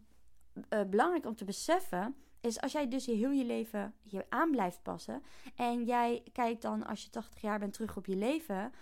belangrijk 0.88 1.26
om 1.26 1.34
te 1.34 1.44
beseffen 1.44 2.14
is 2.40 2.60
als 2.60 2.72
jij 2.72 2.88
dus 2.88 3.06
heel 3.06 3.30
je 3.30 3.44
leven 3.44 3.94
je 4.02 4.26
aan 4.28 4.50
blijft 4.50 4.82
passen. 4.82 5.22
En 5.56 5.84
jij 5.84 6.22
kijkt 6.32 6.62
dan 6.62 6.86
als 6.86 7.02
je 7.02 7.10
80 7.10 7.40
jaar 7.40 7.58
bent 7.58 7.72
terug 7.72 7.96
op 7.96 8.06
je 8.06 8.16
leven. 8.16 8.72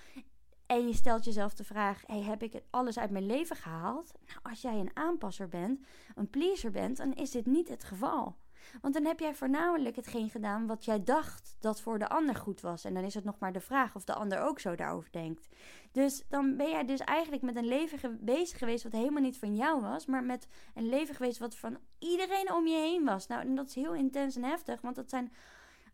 En 0.66 0.86
je 0.86 0.94
stelt 0.94 1.24
jezelf 1.24 1.54
de 1.54 1.64
vraag: 1.64 2.02
heb 2.06 2.42
ik 2.42 2.62
alles 2.70 2.98
uit 2.98 3.10
mijn 3.10 3.26
leven 3.26 3.56
gehaald? 3.56 4.12
Nou, 4.26 4.40
als 4.42 4.62
jij 4.62 4.78
een 4.78 4.96
aanpasser 4.96 5.48
bent, 5.48 5.80
een 6.14 6.30
pleaser 6.30 6.70
bent, 6.70 6.96
dan 6.96 7.12
is 7.14 7.30
dit 7.30 7.46
niet 7.46 7.68
het 7.68 7.84
geval. 7.84 8.36
Want 8.80 8.94
dan 8.94 9.04
heb 9.04 9.20
jij 9.20 9.34
voornamelijk 9.34 9.96
hetgeen 9.96 10.30
gedaan 10.30 10.66
wat 10.66 10.84
jij 10.84 11.04
dacht 11.04 11.56
dat 11.60 11.80
voor 11.80 11.98
de 11.98 12.08
ander 12.08 12.34
goed 12.34 12.60
was. 12.60 12.84
En 12.84 12.94
dan 12.94 13.04
is 13.04 13.14
het 13.14 13.24
nog 13.24 13.38
maar 13.38 13.52
de 13.52 13.60
vraag 13.60 13.94
of 13.96 14.04
de 14.04 14.14
ander 14.14 14.40
ook 14.40 14.60
zo 14.60 14.74
daarover 14.74 15.12
denkt. 15.12 15.48
Dus 15.92 16.24
dan 16.28 16.56
ben 16.56 16.70
jij 16.70 16.84
dus 16.84 17.00
eigenlijk 17.00 17.42
met 17.42 17.56
een 17.56 17.68
leven 17.68 18.24
bezig 18.24 18.58
geweest 18.58 18.82
wat 18.82 18.92
helemaal 18.92 19.22
niet 19.22 19.38
van 19.38 19.56
jou 19.56 19.80
was. 19.80 20.06
Maar 20.06 20.24
met 20.24 20.48
een 20.74 20.88
leven 20.88 21.14
geweest 21.14 21.38
wat 21.38 21.56
van 21.56 21.78
iedereen 21.98 22.52
om 22.52 22.66
je 22.66 22.76
heen 22.76 23.04
was. 23.04 23.26
Nou, 23.26 23.40
en 23.40 23.54
dat 23.54 23.68
is 23.68 23.74
heel 23.74 23.94
intens 23.94 24.36
en 24.36 24.44
heftig. 24.44 24.80
Want 24.80 24.96
dat 24.96 25.10
zijn 25.10 25.32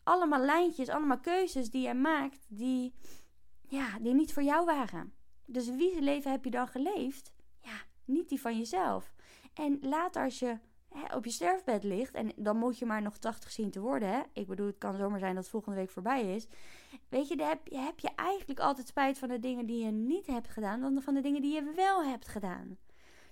allemaal 0.03 0.41
lijntjes, 0.41 0.89
allemaal 0.89 1.21
keuzes 1.21 1.71
die 1.71 1.83
jij 1.83 1.95
maakt 1.95 2.47
die, 2.49 2.95
ja, 3.69 3.99
die 3.99 4.15
niet 4.15 4.33
voor 4.33 4.43
jou 4.43 4.65
waren. 4.65 5.13
Dus 5.47 5.69
wie 5.69 6.01
leven 6.01 6.31
heb 6.31 6.45
je 6.45 6.51
dan 6.51 6.69
geleefd? 6.69 7.33
Ja, 7.61 7.77
niet 8.05 8.29
die 8.29 8.41
van 8.41 8.59
jezelf. 8.59 9.15
En 9.55 9.79
later 9.81 10.25
als 10.25 10.39
je 10.39 10.59
op 11.15 11.25
je 11.25 11.31
sterfbed 11.31 11.85
ligt. 11.85 12.15
En 12.15 12.33
dan 12.37 12.57
moet 12.57 12.79
je 12.79 12.87
maar 12.87 13.03
nog 13.03 13.19
80 13.19 13.51
zien 13.51 13.71
te 13.71 13.81
worden. 13.81 14.09
Hè? 14.09 14.21
Ik 14.33 14.47
bedoel, 14.47 14.67
het 14.67 14.79
kan 14.79 14.97
zomaar 14.97 15.19
zijn 15.19 15.35
dat 15.35 15.49
volgende 15.49 15.79
week 15.79 15.91
voorbij 15.91 16.35
is. 16.35 16.47
Weet 17.09 17.29
je, 17.29 17.37
dan 17.37 17.49
heb, 17.49 17.61
heb 17.71 18.01
je 18.01 18.11
eigenlijk 18.17 18.61
altijd 18.61 18.87
spijt 18.87 19.19
van 19.19 19.29
de 19.29 19.39
dingen 19.39 19.67
die 19.67 19.85
je 19.85 19.91
niet 19.91 20.27
hebt 20.27 20.49
gedaan. 20.49 20.81
dan 20.81 21.03
van 21.03 21.15
de 21.15 21.21
dingen 21.21 21.41
die 21.41 21.55
je 21.55 21.73
wel 21.77 22.05
hebt 22.05 22.29
gedaan. 22.29 22.79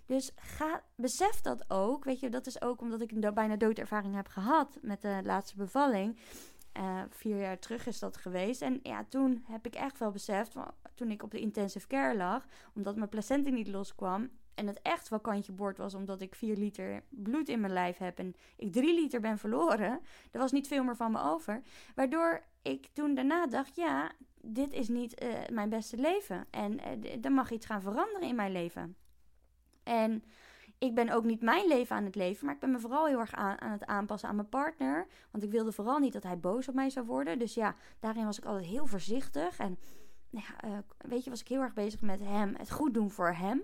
Dus 0.07 0.33
ga, 0.37 0.83
besef 0.95 1.41
dat 1.41 1.65
ook. 1.71 2.05
Weet 2.05 2.21
je, 2.21 2.29
dat 2.29 2.47
is 2.47 2.63
ook 2.63 2.81
omdat 2.81 3.01
ik 3.01 3.11
een 3.11 3.35
bijna 3.35 3.57
doodervaring 3.57 4.15
heb 4.15 4.29
gehad 4.29 4.79
met 4.81 5.03
de 5.03 5.21
laatste 5.25 5.57
bevalling. 5.57 6.19
Uh, 6.79 7.03
vier 7.09 7.41
jaar 7.41 7.59
terug 7.59 7.87
is 7.87 7.99
dat 7.99 8.17
geweest. 8.17 8.63
En 8.63 8.81
ja, 8.83 9.05
toen 9.09 9.45
heb 9.49 9.67
ik 9.67 9.75
echt 9.75 9.99
wel 9.99 10.11
beseft, 10.11 10.55
toen 10.95 11.11
ik 11.11 11.23
op 11.23 11.31
de 11.31 11.41
intensive 11.41 11.87
care 11.87 12.17
lag, 12.17 12.47
omdat 12.75 12.97
mijn 12.97 13.09
placenta 13.09 13.51
niet 13.51 13.69
loskwam 13.69 14.31
en 14.55 14.67
het 14.67 14.83
echt 14.83 15.09
wel 15.09 15.21
kantje 15.21 15.53
boord 15.53 15.79
was 15.79 15.95
omdat 15.95 16.21
ik 16.21 16.35
4 16.35 16.57
liter 16.57 17.03
bloed 17.09 17.49
in 17.49 17.61
mijn 17.61 17.73
lijf 17.73 17.99
heb 17.99 18.19
en 18.19 18.35
ik 18.57 18.73
3 18.73 18.95
liter 18.95 19.21
ben 19.21 19.39
verloren. 19.39 20.01
Er 20.31 20.41
was 20.41 20.53
niet 20.53 20.69
veel 20.69 20.85
meer 20.85 20.97
van 20.97 21.13
me 21.13 21.23
over. 21.23 21.63
Waardoor 21.95 22.43
ik 22.63 22.89
toen 22.93 23.15
daarna 23.15 23.47
dacht, 23.47 23.77
ja, 23.77 24.13
dit 24.41 24.73
is 24.73 24.89
niet 24.89 25.23
uh, 25.23 25.29
mijn 25.53 25.69
beste 25.69 25.97
leven. 25.97 26.47
En 26.51 26.73
uh, 26.73 27.25
er 27.25 27.33
mag 27.33 27.51
iets 27.51 27.67
gaan 27.67 27.83
veranderen 27.83 28.29
in 28.29 28.35
mijn 28.35 28.53
leven. 28.53 28.97
En 29.83 30.25
ik 30.79 30.95
ben 30.95 31.11
ook 31.11 31.25
niet 31.25 31.43
mijn 31.43 31.67
leven 31.67 31.97
aan 31.97 32.05
het 32.05 32.15
leven, 32.15 32.47
maar 32.47 32.55
ik 32.55 32.61
ben 32.61 32.71
me 32.71 32.79
vooral 32.79 33.07
heel 33.07 33.19
erg 33.19 33.35
aan, 33.35 33.61
aan 33.61 33.71
het 33.71 33.87
aanpassen 33.87 34.29
aan 34.29 34.37
mijn 34.37 34.49
partner. 34.49 35.07
Want 35.31 35.45
ik 35.45 35.51
wilde 35.51 35.73
vooral 35.73 35.99
niet 35.99 36.13
dat 36.13 36.23
hij 36.23 36.39
boos 36.39 36.69
op 36.69 36.75
mij 36.75 36.91
zou 36.91 37.07
worden. 37.07 37.39
Dus 37.39 37.55
ja, 37.55 37.75
daarin 38.01 38.25
was 38.25 38.39
ik 38.39 38.45
altijd 38.45 38.67
heel 38.67 38.87
voorzichtig. 38.87 39.59
En 39.59 39.79
ja, 40.31 40.65
uh, 40.65 40.79
weet 40.99 41.25
je, 41.25 41.31
was 41.31 41.41
ik 41.41 41.49
heel 41.49 41.61
erg 41.61 41.73
bezig 41.73 42.01
met 42.01 42.21
hem, 42.21 42.55
het 42.57 42.71
goed 42.71 42.95
doen 42.95 43.11
voor 43.11 43.33
hem. 43.33 43.63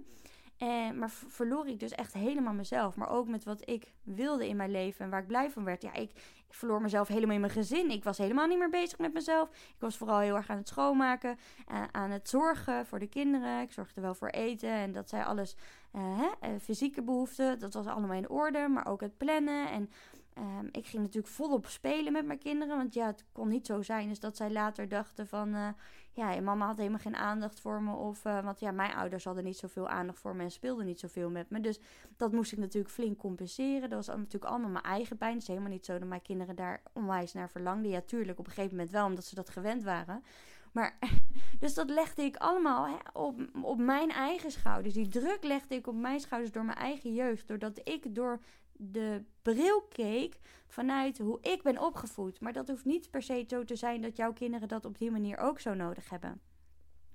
En, 0.58 0.98
maar 0.98 1.10
verloor 1.10 1.66
ik 1.66 1.80
dus 1.80 1.92
echt 1.92 2.12
helemaal 2.12 2.52
mezelf. 2.52 2.96
Maar 2.96 3.10
ook 3.10 3.28
met 3.28 3.44
wat 3.44 3.68
ik 3.68 3.92
wilde 4.02 4.48
in 4.48 4.56
mijn 4.56 4.70
leven 4.70 5.04
en 5.04 5.10
waar 5.10 5.20
ik 5.20 5.26
blij 5.26 5.50
van 5.50 5.64
werd. 5.64 5.82
Ja, 5.82 5.92
ik, 5.92 6.10
ik 6.48 6.54
verloor 6.54 6.82
mezelf 6.82 7.08
helemaal 7.08 7.34
in 7.34 7.40
mijn 7.40 7.52
gezin. 7.52 7.90
Ik 7.90 8.04
was 8.04 8.18
helemaal 8.18 8.46
niet 8.46 8.58
meer 8.58 8.70
bezig 8.70 8.98
met 8.98 9.12
mezelf. 9.12 9.48
Ik 9.50 9.76
was 9.78 9.96
vooral 9.96 10.18
heel 10.18 10.36
erg 10.36 10.50
aan 10.50 10.56
het 10.56 10.68
schoonmaken, 10.68 11.38
uh, 11.72 11.82
aan 11.92 12.10
het 12.10 12.28
zorgen 12.28 12.86
voor 12.86 12.98
de 12.98 13.08
kinderen. 13.08 13.60
Ik 13.60 13.72
zorgde 13.72 14.00
wel 14.00 14.14
voor 14.14 14.28
eten 14.28 14.70
en 14.70 14.92
dat 14.92 15.08
zij 15.08 15.24
alles, 15.24 15.56
hè, 15.90 16.60
fysieke 16.60 17.02
behoeften, 17.02 17.58
dat 17.58 17.74
was 17.74 17.86
allemaal 17.86 18.16
in 18.16 18.28
orde. 18.28 18.68
Maar 18.68 18.86
ook 18.86 19.00
het 19.00 19.16
plannen 19.16 19.70
en 19.70 19.90
Um, 20.38 20.68
ik 20.72 20.86
ging 20.86 21.02
natuurlijk 21.02 21.34
volop 21.34 21.66
spelen 21.66 22.12
met 22.12 22.26
mijn 22.26 22.38
kinderen. 22.38 22.76
Want 22.76 22.94
ja, 22.94 23.06
het 23.06 23.24
kon 23.32 23.48
niet 23.48 23.66
zo 23.66 23.82
zijn 23.82 24.08
dus 24.08 24.20
dat 24.20 24.36
zij 24.36 24.50
later 24.50 24.88
dachten 24.88 25.26
van... 25.26 25.54
Uh, 25.54 25.68
ja, 26.12 26.40
mama 26.40 26.66
had 26.66 26.76
helemaal 26.76 26.98
geen 26.98 27.16
aandacht 27.16 27.60
voor 27.60 27.82
me. 27.82 27.94
Of, 27.94 28.24
uh, 28.24 28.44
want 28.44 28.60
ja, 28.60 28.70
mijn 28.70 28.94
ouders 28.94 29.24
hadden 29.24 29.44
niet 29.44 29.56
zoveel 29.56 29.88
aandacht 29.88 30.18
voor 30.18 30.36
me 30.36 30.42
en 30.42 30.50
speelden 30.50 30.86
niet 30.86 31.00
zoveel 31.00 31.30
met 31.30 31.50
me. 31.50 31.60
Dus 31.60 31.80
dat 32.16 32.32
moest 32.32 32.52
ik 32.52 32.58
natuurlijk 32.58 32.94
flink 32.94 33.18
compenseren. 33.18 33.90
Dat 33.90 34.06
was 34.06 34.16
natuurlijk 34.16 34.44
allemaal 34.44 34.70
mijn 34.70 34.84
eigen 34.84 35.16
pijn. 35.16 35.32
Het 35.32 35.42
is 35.42 35.48
helemaal 35.48 35.70
niet 35.70 35.84
zo 35.84 35.98
dat 35.98 36.08
mijn 36.08 36.22
kinderen 36.22 36.56
daar 36.56 36.82
onwijs 36.92 37.32
naar 37.32 37.50
verlangden. 37.50 37.90
Ja, 37.90 38.00
tuurlijk, 38.00 38.38
op 38.38 38.46
een 38.46 38.52
gegeven 38.52 38.76
moment 38.76 38.90
wel, 38.90 39.06
omdat 39.06 39.24
ze 39.24 39.34
dat 39.34 39.50
gewend 39.50 39.82
waren. 39.82 40.22
Maar, 40.72 40.98
dus 41.60 41.74
dat 41.74 41.90
legde 41.90 42.22
ik 42.22 42.36
allemaal 42.36 42.86
hè, 42.86 42.96
op, 43.12 43.40
op 43.62 43.78
mijn 43.78 44.10
eigen 44.10 44.50
schouders. 44.50 44.94
Die 44.94 45.08
druk 45.08 45.44
legde 45.44 45.74
ik 45.74 45.86
op 45.86 45.94
mijn 45.94 46.20
schouders 46.20 46.52
door 46.52 46.64
mijn 46.64 46.78
eigen 46.78 47.14
jeugd. 47.14 47.48
Doordat 47.48 47.80
ik 47.84 48.14
door 48.14 48.40
de 48.78 49.24
bril 49.42 49.82
keek 49.82 50.38
vanuit 50.66 51.18
hoe 51.18 51.38
ik 51.40 51.62
ben 51.62 51.78
opgevoed. 51.78 52.40
Maar 52.40 52.52
dat 52.52 52.68
hoeft 52.68 52.84
niet 52.84 53.10
per 53.10 53.22
se 53.22 53.44
zo 53.48 53.64
te 53.64 53.76
zijn 53.76 54.00
dat 54.00 54.16
jouw 54.16 54.32
kinderen 54.32 54.68
dat 54.68 54.84
op 54.84 54.98
die 54.98 55.10
manier 55.10 55.38
ook 55.38 55.60
zo 55.60 55.74
nodig 55.74 56.10
hebben. 56.10 56.40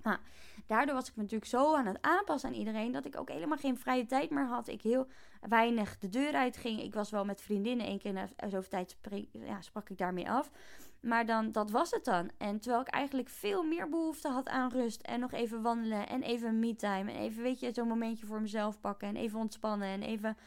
Nou, 0.01 0.17
daardoor 0.65 0.95
was 0.95 1.07
ik 1.07 1.15
me 1.15 1.21
natuurlijk 1.21 1.49
zo 1.49 1.75
aan 1.75 1.85
het 1.85 2.01
aanpassen 2.01 2.49
aan 2.49 2.55
iedereen 2.55 2.91
dat 2.91 3.05
ik 3.05 3.19
ook 3.19 3.29
helemaal 3.29 3.57
geen 3.57 3.77
vrije 3.77 4.05
tijd 4.05 4.29
meer 4.29 4.47
had. 4.47 4.67
Ik 4.67 4.81
heel 4.81 5.07
weinig 5.41 5.97
de 5.97 6.09
deur 6.09 6.33
uit 6.33 6.57
ging. 6.57 6.81
Ik 6.81 6.93
was 6.93 7.09
wel 7.09 7.25
met 7.25 7.41
vriendinnen 7.41 7.85
één 7.85 7.99
keer 7.99 8.13
na 8.13 8.27
zoveel 8.37 8.69
tijd 8.69 8.97
ja, 9.31 9.61
sprak 9.61 9.89
ik 9.89 9.97
daarmee 9.97 10.29
af. 10.29 10.51
Maar 11.03 11.25
dan, 11.25 11.51
dat 11.51 11.71
was 11.71 11.91
het 11.91 12.05
dan. 12.05 12.29
En 12.37 12.59
terwijl 12.59 12.81
ik 12.81 12.87
eigenlijk 12.87 13.29
veel 13.29 13.63
meer 13.63 13.89
behoefte 13.89 14.27
had 14.27 14.49
aan 14.49 14.71
rust. 14.71 15.01
En 15.01 15.19
nog 15.19 15.31
even 15.31 15.61
wandelen. 15.61 16.07
En 16.07 16.21
even 16.21 16.59
me-time. 16.59 17.11
En 17.11 17.17
even, 17.17 17.43
weet 17.43 17.59
je, 17.59 17.73
zo'n 17.73 17.87
momentje 17.87 18.25
voor 18.25 18.41
mezelf 18.41 18.79
pakken. 18.79 19.07
En 19.07 19.15
even 19.15 19.39
ontspannen. 19.39 19.87
En 19.87 20.01
even. 20.01 20.37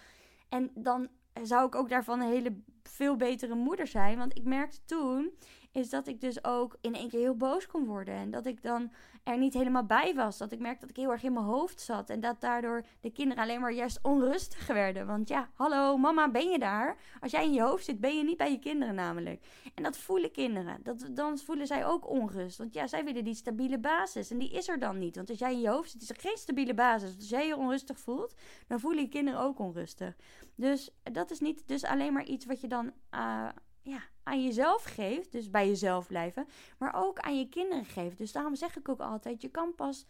En 0.48 0.70
dan 0.74 1.09
zou 1.42 1.66
ik 1.66 1.74
ook 1.74 1.88
daarvan 1.88 2.20
een 2.20 2.28
hele 2.28 2.62
veel 2.82 3.16
betere 3.16 3.54
moeder 3.54 3.87
zijn. 3.87 4.18
Want 4.18 4.37
ik 4.37 4.44
merkte 4.44 4.85
toen 4.85 5.32
is 5.76 5.90
dat 5.90 6.06
ik 6.06 6.20
dus 6.20 6.44
ook 6.44 6.76
in 6.80 6.94
één 6.94 7.08
keer 7.08 7.20
heel 7.20 7.36
boos 7.36 7.66
kon 7.66 7.84
worden. 7.84 8.14
En 8.14 8.30
dat 8.30 8.46
ik 8.46 8.62
dan 8.62 8.92
er 9.22 9.38
niet 9.38 9.54
helemaal 9.54 9.84
bij 9.84 10.14
was. 10.14 10.38
Dat 10.38 10.52
ik 10.52 10.58
merkte 10.58 10.80
dat 10.80 10.90
ik 10.90 10.96
heel 10.96 11.10
erg 11.10 11.22
in 11.22 11.32
mijn 11.32 11.44
hoofd 11.44 11.80
zat. 11.80 12.10
En 12.10 12.20
dat 12.20 12.40
daardoor 12.40 12.84
de 13.00 13.10
kinderen 13.10 13.42
alleen 13.42 13.60
maar 13.60 13.72
juist 13.72 13.98
onrustig 14.02 14.66
werden. 14.66 15.06
Want 15.06 15.28
ja, 15.28 15.48
hallo 15.54 15.96
mama, 15.96 16.30
ben 16.30 16.50
je 16.50 16.58
daar? 16.58 16.96
Als 17.20 17.30
jij 17.30 17.44
in 17.44 17.52
je 17.52 17.62
hoofd 17.62 17.84
zit, 17.84 18.00
ben 18.00 18.16
je 18.16 18.24
niet 18.24 18.36
bij 18.36 18.50
je 18.50 18.58
kinderen 18.58 18.94
namelijk. 18.94 19.44
En 19.74 19.82
dat 19.82 19.96
voelen 19.96 20.30
kinderen. 20.30 20.80
Dat, 20.82 21.08
dan 21.10 21.38
voelen 21.38 21.66
zij 21.66 21.86
ook 21.86 22.08
onrust. 22.08 22.58
Want 22.58 22.74
ja, 22.74 22.86
zij 22.86 23.04
willen 23.04 23.24
die 23.24 23.34
stabiele 23.34 23.78
basis. 23.78 24.30
En 24.30 24.38
die 24.38 24.50
is 24.50 24.68
er 24.68 24.78
dan 24.78 24.98
niet. 24.98 25.16
Want 25.16 25.30
als 25.30 25.38
jij 25.38 25.52
in 25.52 25.60
je 25.60 25.68
hoofd 25.68 25.90
zit, 25.90 26.02
is 26.02 26.10
er 26.10 26.20
geen 26.20 26.36
stabiele 26.36 26.74
basis. 26.74 27.16
Als 27.16 27.28
jij 27.28 27.46
je 27.46 27.56
onrustig 27.56 27.98
voelt, 27.98 28.34
dan 28.66 28.80
voelen 28.80 29.02
je 29.02 29.08
kinderen 29.08 29.40
ook 29.40 29.58
onrustig. 29.58 30.16
Dus 30.54 30.90
dat 31.12 31.30
is 31.30 31.40
niet 31.40 31.62
dus 31.68 31.84
alleen 31.84 32.12
maar 32.12 32.24
iets 32.24 32.46
wat 32.46 32.60
je 32.60 32.68
dan... 32.68 32.92
Uh, 33.14 33.48
ja, 33.82 34.02
aan 34.26 34.44
jezelf 34.44 34.84
geeft, 34.84 35.32
dus 35.32 35.50
bij 35.50 35.68
jezelf 35.68 36.06
blijven, 36.06 36.48
maar 36.78 36.94
ook 36.94 37.18
aan 37.18 37.38
je 37.38 37.48
kinderen 37.48 37.84
geeft. 37.84 38.18
Dus 38.18 38.32
daarom 38.32 38.54
zeg 38.54 38.76
ik 38.76 38.88
ook 38.88 39.00
altijd: 39.00 39.42
je 39.42 39.48
kan 39.48 39.74
pas 39.74 40.06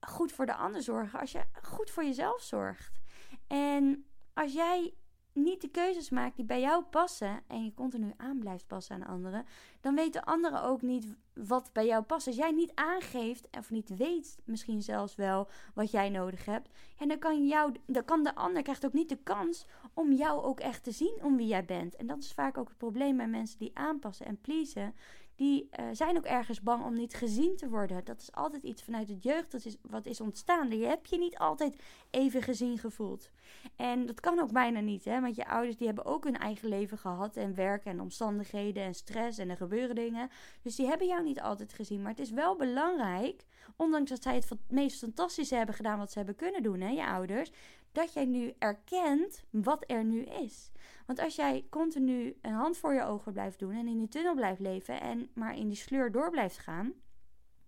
goed 0.00 0.32
voor 0.32 0.46
de 0.46 0.54
ander 0.54 0.82
zorgen 0.82 1.20
als 1.20 1.32
je 1.32 1.42
goed 1.62 1.90
voor 1.90 2.04
jezelf 2.04 2.42
zorgt. 2.42 3.00
En 3.46 4.06
als 4.34 4.52
jij 4.52 4.94
niet 5.32 5.60
de 5.60 5.68
keuzes 5.68 6.10
maakt 6.10 6.36
die 6.36 6.44
bij 6.44 6.60
jou 6.60 6.82
passen 6.82 7.40
en 7.46 7.64
je 7.64 7.74
continu 7.74 8.12
aan 8.16 8.38
blijft 8.38 8.66
passen 8.66 8.94
aan 8.94 9.06
anderen, 9.14 9.46
dan 9.80 9.94
weten 9.94 10.24
anderen 10.24 10.62
ook 10.62 10.82
niet 10.82 11.06
wat 11.34 11.70
bij 11.72 11.86
jou 11.86 12.02
past. 12.02 12.26
Als 12.26 12.36
jij 12.36 12.50
niet 12.50 12.72
aangeeft 12.74 13.48
of 13.58 13.70
niet 13.70 13.96
weet 13.96 14.38
misschien 14.44 14.82
zelfs 14.82 15.14
wel 15.14 15.48
wat 15.74 15.90
jij 15.90 16.08
nodig 16.08 16.44
hebt, 16.44 16.68
en 16.98 17.08
dan 17.08 17.18
kan, 17.18 17.46
jou, 17.46 17.72
dan 17.86 18.04
kan 18.04 18.22
de 18.22 18.34
ander 18.34 18.62
krijgt 18.62 18.86
ook 18.86 18.92
niet 18.92 19.08
de 19.08 19.18
kans 19.22 19.66
om 19.94 20.12
jou 20.12 20.42
ook 20.42 20.60
echt 20.60 20.84
te 20.84 20.92
zien 20.92 21.18
om 21.22 21.36
wie 21.36 21.46
jij 21.46 21.64
bent. 21.64 21.96
En 21.96 22.06
dat 22.06 22.18
is 22.18 22.32
vaak 22.32 22.58
ook 22.58 22.68
het 22.68 22.78
probleem 22.78 23.16
bij 23.16 23.28
mensen 23.28 23.58
die 23.58 23.70
aanpassen 23.74 24.26
en 24.26 24.40
pleasen 24.40 24.94
die 25.36 25.68
uh, 25.80 25.86
zijn 25.92 26.16
ook 26.16 26.24
ergens 26.24 26.60
bang 26.60 26.84
om 26.84 26.94
niet 26.94 27.14
gezien 27.14 27.56
te 27.56 27.68
worden. 27.68 28.04
Dat 28.04 28.20
is 28.20 28.32
altijd 28.32 28.62
iets 28.62 28.82
vanuit 28.82 29.08
de 29.08 29.16
jeugd 29.16 29.50
dat 29.52 29.64
is, 29.64 29.76
wat 29.80 30.06
is 30.06 30.20
ontstaan. 30.20 30.78
Je 30.78 30.86
hebt 30.86 31.10
je 31.10 31.18
niet 31.18 31.38
altijd 31.38 31.76
even 32.10 32.42
gezien 32.42 32.78
gevoeld. 32.78 33.30
En 33.76 34.06
dat 34.06 34.20
kan 34.20 34.40
ook 34.40 34.52
bijna 34.52 34.80
niet, 34.80 35.04
hè? 35.04 35.20
want 35.20 35.36
je 35.36 35.48
ouders 35.48 35.76
die 35.76 35.86
hebben 35.86 36.04
ook 36.04 36.24
hun 36.24 36.38
eigen 36.38 36.68
leven 36.68 36.98
gehad 36.98 37.36
en 37.36 37.54
werk 37.54 37.84
en 37.84 38.00
omstandigheden 38.00 38.82
en 38.82 38.94
stress 38.94 39.38
en 39.38 39.50
er 39.50 39.56
gebeuren 39.56 39.94
dingen. 39.94 40.30
Dus 40.62 40.76
die 40.76 40.86
hebben 40.86 41.06
jou 41.06 41.22
niet 41.22 41.40
altijd 41.40 41.72
gezien. 41.72 42.02
Maar 42.02 42.10
het 42.10 42.20
is 42.20 42.30
wel 42.30 42.56
belangrijk, 42.56 43.44
ondanks 43.76 44.10
dat 44.10 44.22
zij 44.22 44.34
het 44.34 44.48
meest 44.68 44.98
fantastische 44.98 45.54
hebben 45.54 45.74
gedaan 45.74 45.98
wat 45.98 46.12
ze 46.12 46.18
hebben 46.18 46.36
kunnen 46.36 46.62
doen, 46.62 46.80
hè, 46.80 46.88
je 46.88 47.06
ouders, 47.06 47.50
dat 47.92 48.12
jij 48.12 48.24
nu 48.24 48.54
erkent 48.58 49.44
wat 49.50 49.84
er 49.86 50.04
nu 50.04 50.22
is. 50.22 50.70
Want 51.06 51.18
als 51.18 51.36
jij 51.36 51.66
continu 51.70 52.38
een 52.42 52.52
hand 52.52 52.76
voor 52.76 52.94
je 52.94 53.02
ogen 53.02 53.32
blijft 53.32 53.58
doen 53.58 53.72
en 53.72 53.86
in 53.86 53.98
die 53.98 54.08
tunnel 54.08 54.34
blijft 54.34 54.60
leven 54.60 55.00
en 55.00 55.30
maar 55.34 55.56
in 55.56 55.68
die 55.68 55.76
sleur 55.76 56.12
door 56.12 56.30
blijft 56.30 56.58
gaan, 56.58 56.92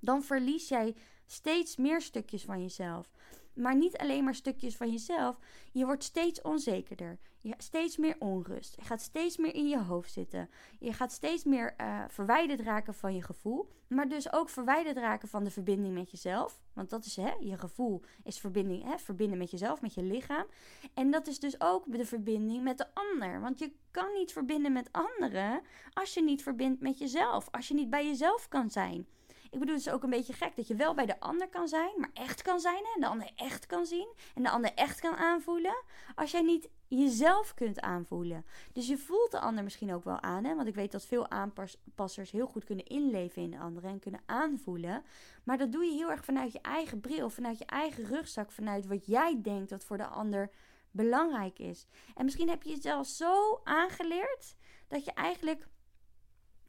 dan 0.00 0.22
verlies 0.22 0.68
jij 0.68 0.94
steeds 1.26 1.76
meer 1.76 2.00
stukjes 2.00 2.44
van 2.44 2.62
jezelf. 2.62 3.10
Maar 3.54 3.76
niet 3.76 3.96
alleen 3.96 4.24
maar 4.24 4.34
stukjes 4.34 4.76
van 4.76 4.90
jezelf. 4.90 5.38
Je 5.72 5.84
wordt 5.84 6.04
steeds 6.04 6.42
onzekerder. 6.42 7.18
Je 7.38 7.54
steeds 7.58 7.96
meer 7.96 8.16
onrust. 8.18 8.76
Je 8.76 8.82
gaat 8.82 9.00
steeds 9.00 9.36
meer 9.36 9.54
in 9.54 9.68
je 9.68 9.78
hoofd 9.78 10.12
zitten. 10.12 10.50
Je 10.78 10.92
gaat 10.92 11.12
steeds 11.12 11.44
meer 11.44 11.74
uh, 11.80 12.04
verwijderd 12.08 12.60
raken 12.60 12.94
van 12.94 13.14
je 13.14 13.22
gevoel. 13.22 13.68
Maar 13.88 14.08
dus 14.08 14.32
ook 14.32 14.48
verwijderd 14.48 14.96
raken 14.96 15.28
van 15.28 15.44
de 15.44 15.50
verbinding 15.50 15.94
met 15.94 16.10
jezelf. 16.10 16.60
Want 16.72 16.90
dat 16.90 17.04
is 17.04 17.16
hè, 17.16 17.32
je 17.40 17.58
gevoel 17.58 18.02
is 18.22 18.38
verbinding, 18.38 18.82
hè, 18.82 18.98
verbinden 18.98 19.38
met 19.38 19.50
jezelf, 19.50 19.80
met 19.80 19.94
je 19.94 20.02
lichaam. 20.02 20.46
En 20.94 21.10
dat 21.10 21.26
is 21.26 21.38
dus 21.38 21.60
ook 21.60 21.92
de 21.92 22.04
verbinding 22.04 22.62
met 22.62 22.78
de 22.78 22.86
ander. 22.94 23.40
Want 23.40 23.58
je 23.58 23.72
kan 23.90 24.12
niet 24.12 24.32
verbinden 24.32 24.72
met 24.72 24.92
anderen 24.92 25.62
als 25.92 26.14
je 26.14 26.22
niet 26.22 26.42
verbindt 26.42 26.80
met 26.80 26.98
jezelf. 26.98 27.48
Als 27.50 27.68
je 27.68 27.74
niet 27.74 27.90
bij 27.90 28.06
jezelf 28.06 28.48
kan 28.48 28.70
zijn. 28.70 29.06
Ik 29.54 29.60
bedoel, 29.60 29.74
het 29.74 29.86
is 29.86 29.92
ook 29.92 30.02
een 30.02 30.10
beetje 30.10 30.32
gek 30.32 30.56
dat 30.56 30.66
je 30.66 30.74
wel 30.74 30.94
bij 30.94 31.06
de 31.06 31.20
ander 31.20 31.48
kan 31.48 31.68
zijn, 31.68 31.92
maar 31.96 32.10
echt 32.14 32.42
kan 32.42 32.60
zijn 32.60 32.84
en 32.94 33.00
de 33.00 33.06
ander 33.06 33.30
echt 33.36 33.66
kan 33.66 33.86
zien 33.86 34.08
en 34.34 34.42
de 34.42 34.50
ander 34.50 34.74
echt 34.74 35.00
kan 35.00 35.16
aanvoelen. 35.16 35.82
Als 36.14 36.30
jij 36.30 36.42
niet 36.42 36.68
jezelf 36.88 37.54
kunt 37.54 37.80
aanvoelen. 37.80 38.44
Dus 38.72 38.88
je 38.88 38.98
voelt 38.98 39.30
de 39.30 39.38
ander 39.38 39.64
misschien 39.64 39.94
ook 39.94 40.04
wel 40.04 40.20
aan, 40.20 40.44
hè? 40.44 40.54
want 40.54 40.68
ik 40.68 40.74
weet 40.74 40.92
dat 40.92 41.04
veel 41.04 41.30
aanpassers 41.30 42.30
heel 42.30 42.46
goed 42.46 42.64
kunnen 42.64 42.84
inleven 42.84 43.42
in 43.42 43.50
de 43.50 43.58
ander 43.58 43.84
en 43.84 43.98
kunnen 43.98 44.20
aanvoelen. 44.26 45.02
Maar 45.44 45.58
dat 45.58 45.72
doe 45.72 45.84
je 45.84 45.92
heel 45.92 46.10
erg 46.10 46.24
vanuit 46.24 46.52
je 46.52 46.60
eigen 46.60 47.00
bril, 47.00 47.30
vanuit 47.30 47.58
je 47.58 47.66
eigen 47.66 48.04
rugzak, 48.04 48.52
vanuit 48.52 48.86
wat 48.86 49.06
jij 49.06 49.40
denkt 49.42 49.70
dat 49.70 49.84
voor 49.84 49.96
de 49.96 50.06
ander 50.06 50.50
belangrijk 50.90 51.58
is. 51.58 51.86
En 52.14 52.24
misschien 52.24 52.48
heb 52.48 52.62
je 52.62 52.72
het 52.72 52.82
zelfs 52.82 53.16
zo 53.16 53.60
aangeleerd 53.64 54.54
dat 54.88 55.04
je 55.04 55.12
eigenlijk 55.12 55.66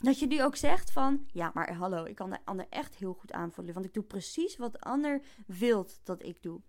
dat 0.05 0.19
je 0.19 0.27
nu 0.27 0.43
ook 0.43 0.55
zegt 0.55 0.91
van, 0.91 1.25
ja, 1.31 1.51
maar 1.53 1.73
hallo, 1.73 2.03
ik 2.05 2.15
kan 2.15 2.29
de 2.29 2.37
ander 2.43 2.65
echt 2.69 2.95
heel 2.95 3.13
goed 3.13 3.31
aanvoelen. 3.31 3.73
Want 3.73 3.85
ik 3.85 3.93
doe 3.93 4.03
precies 4.03 4.57
wat 4.57 4.71
de 4.71 4.79
ander 4.79 5.21
wilt 5.47 5.99
dat 6.03 6.23
ik 6.23 6.41
doe. 6.41 6.61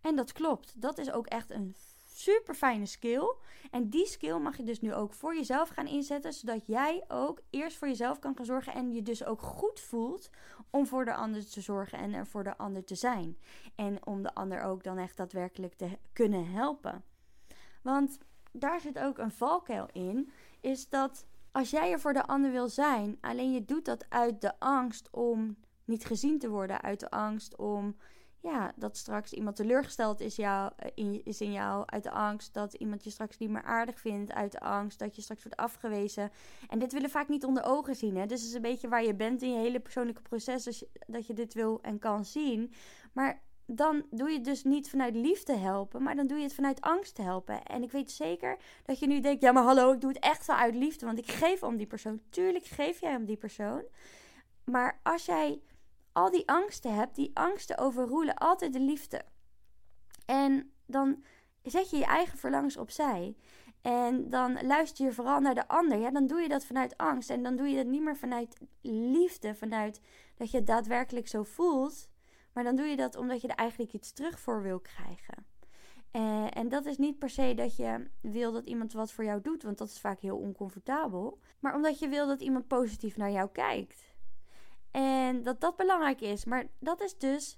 En 0.00 0.16
dat 0.16 0.32
klopt. 0.32 0.80
Dat 0.80 0.98
is 0.98 1.12
ook 1.12 1.26
echt 1.26 1.50
een 1.50 1.74
super 2.06 2.54
fijne 2.54 2.86
skill. 2.86 3.34
En 3.70 3.88
die 3.88 4.06
skill 4.06 4.38
mag 4.38 4.56
je 4.56 4.64
dus 4.64 4.80
nu 4.80 4.94
ook 4.94 5.12
voor 5.12 5.34
jezelf 5.34 5.68
gaan 5.68 5.86
inzetten. 5.86 6.32
Zodat 6.32 6.66
jij 6.66 7.04
ook 7.08 7.40
eerst 7.50 7.76
voor 7.76 7.88
jezelf 7.88 8.18
kan 8.18 8.36
gaan 8.36 8.44
zorgen. 8.44 8.74
En 8.74 8.92
je 8.92 9.02
dus 9.02 9.24
ook 9.24 9.40
goed 9.40 9.80
voelt 9.80 10.30
om 10.70 10.86
voor 10.86 11.04
de 11.04 11.14
ander 11.14 11.50
te 11.50 11.60
zorgen 11.60 11.98
en 11.98 12.12
er 12.12 12.26
voor 12.26 12.44
de 12.44 12.56
ander 12.56 12.84
te 12.84 12.94
zijn. 12.94 13.38
En 13.74 14.06
om 14.06 14.22
de 14.22 14.34
ander 14.34 14.62
ook 14.62 14.82
dan 14.82 14.98
echt 14.98 15.16
daadwerkelijk 15.16 15.74
te 15.74 15.98
kunnen 16.12 16.50
helpen. 16.50 17.04
Want 17.82 18.18
daar 18.52 18.80
zit 18.80 18.98
ook 18.98 19.18
een 19.18 19.30
valkuil 19.30 19.88
in. 19.92 20.32
Is 20.60 20.88
dat 20.88 21.26
als 21.52 21.70
jij 21.70 21.92
er 21.92 22.00
voor 22.00 22.12
de 22.12 22.26
ander 22.26 22.50
wil 22.50 22.68
zijn, 22.68 23.18
alleen 23.20 23.52
je 23.52 23.64
doet 23.64 23.84
dat 23.84 24.04
uit 24.08 24.40
de 24.40 24.58
angst 24.58 25.08
om 25.10 25.56
niet 25.84 26.04
gezien 26.04 26.38
te 26.38 26.48
worden, 26.48 26.82
uit 26.82 27.00
de 27.00 27.10
angst 27.10 27.56
om 27.56 27.96
ja, 28.42 28.72
dat 28.76 28.96
straks 28.96 29.32
iemand 29.32 29.56
teleurgesteld 29.56 30.20
is, 30.20 30.36
jou, 30.36 30.72
eh, 30.76 30.90
in, 30.94 31.24
is 31.24 31.40
in 31.40 31.52
jou, 31.52 31.82
uit 31.86 32.02
de 32.02 32.10
angst 32.10 32.54
dat 32.54 32.74
iemand 32.74 33.04
je 33.04 33.10
straks 33.10 33.38
niet 33.38 33.50
meer 33.50 33.62
aardig 33.62 34.00
vindt, 34.00 34.32
uit 34.32 34.52
de 34.52 34.60
angst 34.60 34.98
dat 34.98 35.16
je 35.16 35.22
straks 35.22 35.42
wordt 35.42 35.58
afgewezen. 35.58 36.30
En 36.68 36.78
dit 36.78 36.92
willen 36.92 37.10
vaak 37.10 37.28
niet 37.28 37.44
onder 37.44 37.64
ogen 37.64 37.96
zien. 37.96 38.16
Hè? 38.16 38.26
Dus 38.26 38.40
het 38.40 38.48
is 38.48 38.54
een 38.54 38.62
beetje 38.62 38.88
waar 38.88 39.04
je 39.04 39.14
bent 39.14 39.42
in 39.42 39.50
je 39.50 39.58
hele 39.58 39.80
persoonlijke 39.80 40.22
proces, 40.22 40.84
dat 41.06 41.26
je 41.26 41.34
dit 41.34 41.54
wil 41.54 41.82
en 41.82 41.98
kan 41.98 42.24
zien. 42.24 42.72
Maar 43.12 43.42
dan 43.66 44.06
doe 44.10 44.28
je 44.28 44.34
het 44.34 44.44
dus 44.44 44.64
niet 44.64 44.90
vanuit 44.90 45.14
liefde 45.14 45.56
helpen, 45.56 46.02
maar 46.02 46.16
dan 46.16 46.26
doe 46.26 46.36
je 46.38 46.44
het 46.44 46.54
vanuit 46.54 46.80
angst 46.80 47.16
helpen. 47.16 47.62
En 47.62 47.82
ik 47.82 47.92
weet 47.92 48.10
zeker 48.10 48.58
dat 48.84 48.98
je 48.98 49.06
nu 49.06 49.20
denkt: 49.20 49.42
ja, 49.42 49.52
maar 49.52 49.62
hallo, 49.62 49.92
ik 49.92 50.00
doe 50.00 50.12
het 50.12 50.22
echt 50.22 50.46
wel 50.46 50.56
uit 50.56 50.74
liefde, 50.74 51.06
want 51.06 51.18
ik 51.18 51.30
geef 51.30 51.62
om 51.62 51.76
die 51.76 51.86
persoon. 51.86 52.20
Tuurlijk 52.30 52.64
geef 52.64 53.00
jij 53.00 53.16
om 53.16 53.24
die 53.24 53.36
persoon. 53.36 53.82
Maar 54.64 55.00
als 55.02 55.24
jij 55.24 55.60
al 56.12 56.30
die 56.30 56.48
angsten 56.48 56.94
hebt, 56.94 57.14
die 57.14 57.30
angsten 57.34 57.78
overroelen 57.78 58.34
altijd 58.34 58.72
de 58.72 58.80
liefde. 58.80 59.22
En 60.26 60.72
dan 60.86 61.24
zet 61.62 61.90
je 61.90 61.96
je 61.96 62.04
eigen 62.04 62.38
verlangens 62.38 62.76
opzij. 62.76 63.36
En 63.82 64.30
dan 64.30 64.66
luister 64.66 65.04
je 65.04 65.12
vooral 65.12 65.40
naar 65.40 65.54
de 65.54 65.68
ander. 65.68 65.98
Ja, 65.98 66.10
dan 66.10 66.26
doe 66.26 66.40
je 66.40 66.48
dat 66.48 66.64
vanuit 66.64 66.96
angst. 66.96 67.30
En 67.30 67.42
dan 67.42 67.56
doe 67.56 67.68
je 67.68 67.76
dat 67.76 67.86
niet 67.86 68.02
meer 68.02 68.16
vanuit 68.16 68.56
liefde. 68.82 69.54
Vanuit 69.54 70.00
dat 70.34 70.50
je 70.50 70.56
het 70.56 70.66
daadwerkelijk 70.66 71.28
zo 71.28 71.42
voelt. 71.42 72.08
Maar 72.52 72.64
dan 72.64 72.76
doe 72.76 72.86
je 72.86 72.96
dat 72.96 73.16
omdat 73.16 73.40
je 73.40 73.48
er 73.48 73.54
eigenlijk 73.56 73.92
iets 73.92 74.12
terug 74.12 74.40
voor 74.40 74.62
wil 74.62 74.80
krijgen. 74.80 75.46
Uh, 76.12 76.56
en 76.56 76.68
dat 76.68 76.86
is 76.86 76.98
niet 76.98 77.18
per 77.18 77.30
se 77.30 77.54
dat 77.54 77.76
je 77.76 78.06
wil 78.20 78.52
dat 78.52 78.66
iemand 78.66 78.92
wat 78.92 79.12
voor 79.12 79.24
jou 79.24 79.40
doet, 79.40 79.62
want 79.62 79.78
dat 79.78 79.88
is 79.88 80.00
vaak 80.00 80.20
heel 80.20 80.36
oncomfortabel. 80.36 81.38
Maar 81.58 81.74
omdat 81.74 81.98
je 81.98 82.08
wil 82.08 82.26
dat 82.26 82.40
iemand 82.40 82.66
positief 82.66 83.16
naar 83.16 83.30
jou 83.30 83.48
kijkt. 83.52 84.12
En 84.90 85.42
dat 85.42 85.60
dat 85.60 85.76
belangrijk 85.76 86.20
is. 86.20 86.44
Maar 86.44 86.66
dat 86.78 87.00
is 87.00 87.18
dus. 87.18 87.56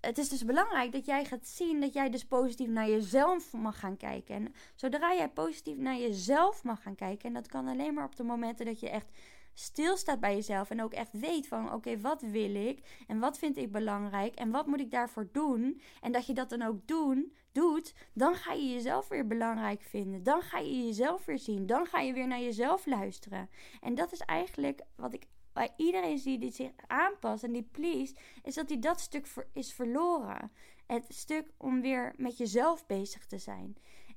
Het 0.00 0.18
is 0.18 0.28
dus 0.28 0.44
belangrijk 0.44 0.92
dat 0.92 1.06
jij 1.06 1.24
gaat 1.24 1.46
zien 1.46 1.80
dat 1.80 1.92
jij 1.92 2.10
dus 2.10 2.24
positief 2.24 2.68
naar 2.68 2.88
jezelf 2.88 3.52
mag 3.52 3.78
gaan 3.78 3.96
kijken. 3.96 4.34
En 4.34 4.54
zodra 4.74 5.14
jij 5.14 5.28
positief 5.28 5.76
naar 5.76 5.96
jezelf 5.96 6.64
mag 6.64 6.82
gaan 6.82 6.94
kijken, 6.94 7.28
en 7.28 7.34
dat 7.34 7.46
kan 7.46 7.68
alleen 7.68 7.94
maar 7.94 8.04
op 8.04 8.16
de 8.16 8.22
momenten 8.22 8.66
dat 8.66 8.80
je 8.80 8.90
echt 8.90 9.10
stilstaat 9.58 10.20
bij 10.20 10.34
jezelf 10.34 10.70
en 10.70 10.82
ook 10.82 10.92
echt 10.92 11.20
weet 11.20 11.46
van 11.46 11.72
oké, 11.72 12.00
wat 12.00 12.20
wil 12.20 12.54
ik 12.54 13.04
en 13.06 13.18
wat 13.18 13.38
vind 13.38 13.56
ik 13.56 13.72
belangrijk 13.72 14.34
en 14.34 14.50
wat 14.50 14.66
moet 14.66 14.80
ik 14.80 14.90
daarvoor 14.90 15.28
doen 15.32 15.80
en 16.00 16.12
dat 16.12 16.26
je 16.26 16.34
dat 16.34 16.50
dan 16.50 16.62
ook 16.62 16.86
doen, 16.86 17.32
doet, 17.56 17.94
dan 18.12 18.34
ga 18.34 18.52
je 18.52 18.72
jezelf 18.72 19.08
weer 19.08 19.26
belangrijk 19.26 19.82
vinden. 19.82 20.22
Dan 20.22 20.42
ga 20.42 20.58
je 20.58 20.86
jezelf 20.86 21.24
weer 21.24 21.38
zien. 21.38 21.66
Dan 21.66 21.86
ga 21.86 22.00
je 22.00 22.12
weer 22.12 22.26
naar 22.26 22.40
jezelf 22.40 22.86
luisteren. 22.86 23.48
En 23.80 23.94
dat 23.94 24.12
is 24.12 24.20
eigenlijk 24.20 24.80
wat 24.96 25.14
ik 25.14 25.26
bij 25.52 25.72
iedereen 25.76 26.18
zie 26.18 26.38
die 26.38 26.52
zich 26.52 26.70
aanpast 26.86 27.44
en 27.44 27.52
die 27.52 27.68
please, 27.72 28.14
is 28.42 28.54
dat 28.54 28.68
hij 28.68 28.78
dat 28.78 29.00
stuk 29.00 29.26
is 29.52 29.72
verloren. 29.72 30.52
Het 30.86 31.04
stuk 31.08 31.50
om 31.56 31.80
weer 31.80 32.14
met 32.16 32.36
jezelf 32.36 32.86
bezig 32.86 33.26
te 33.26 33.38
zijn 33.38 33.76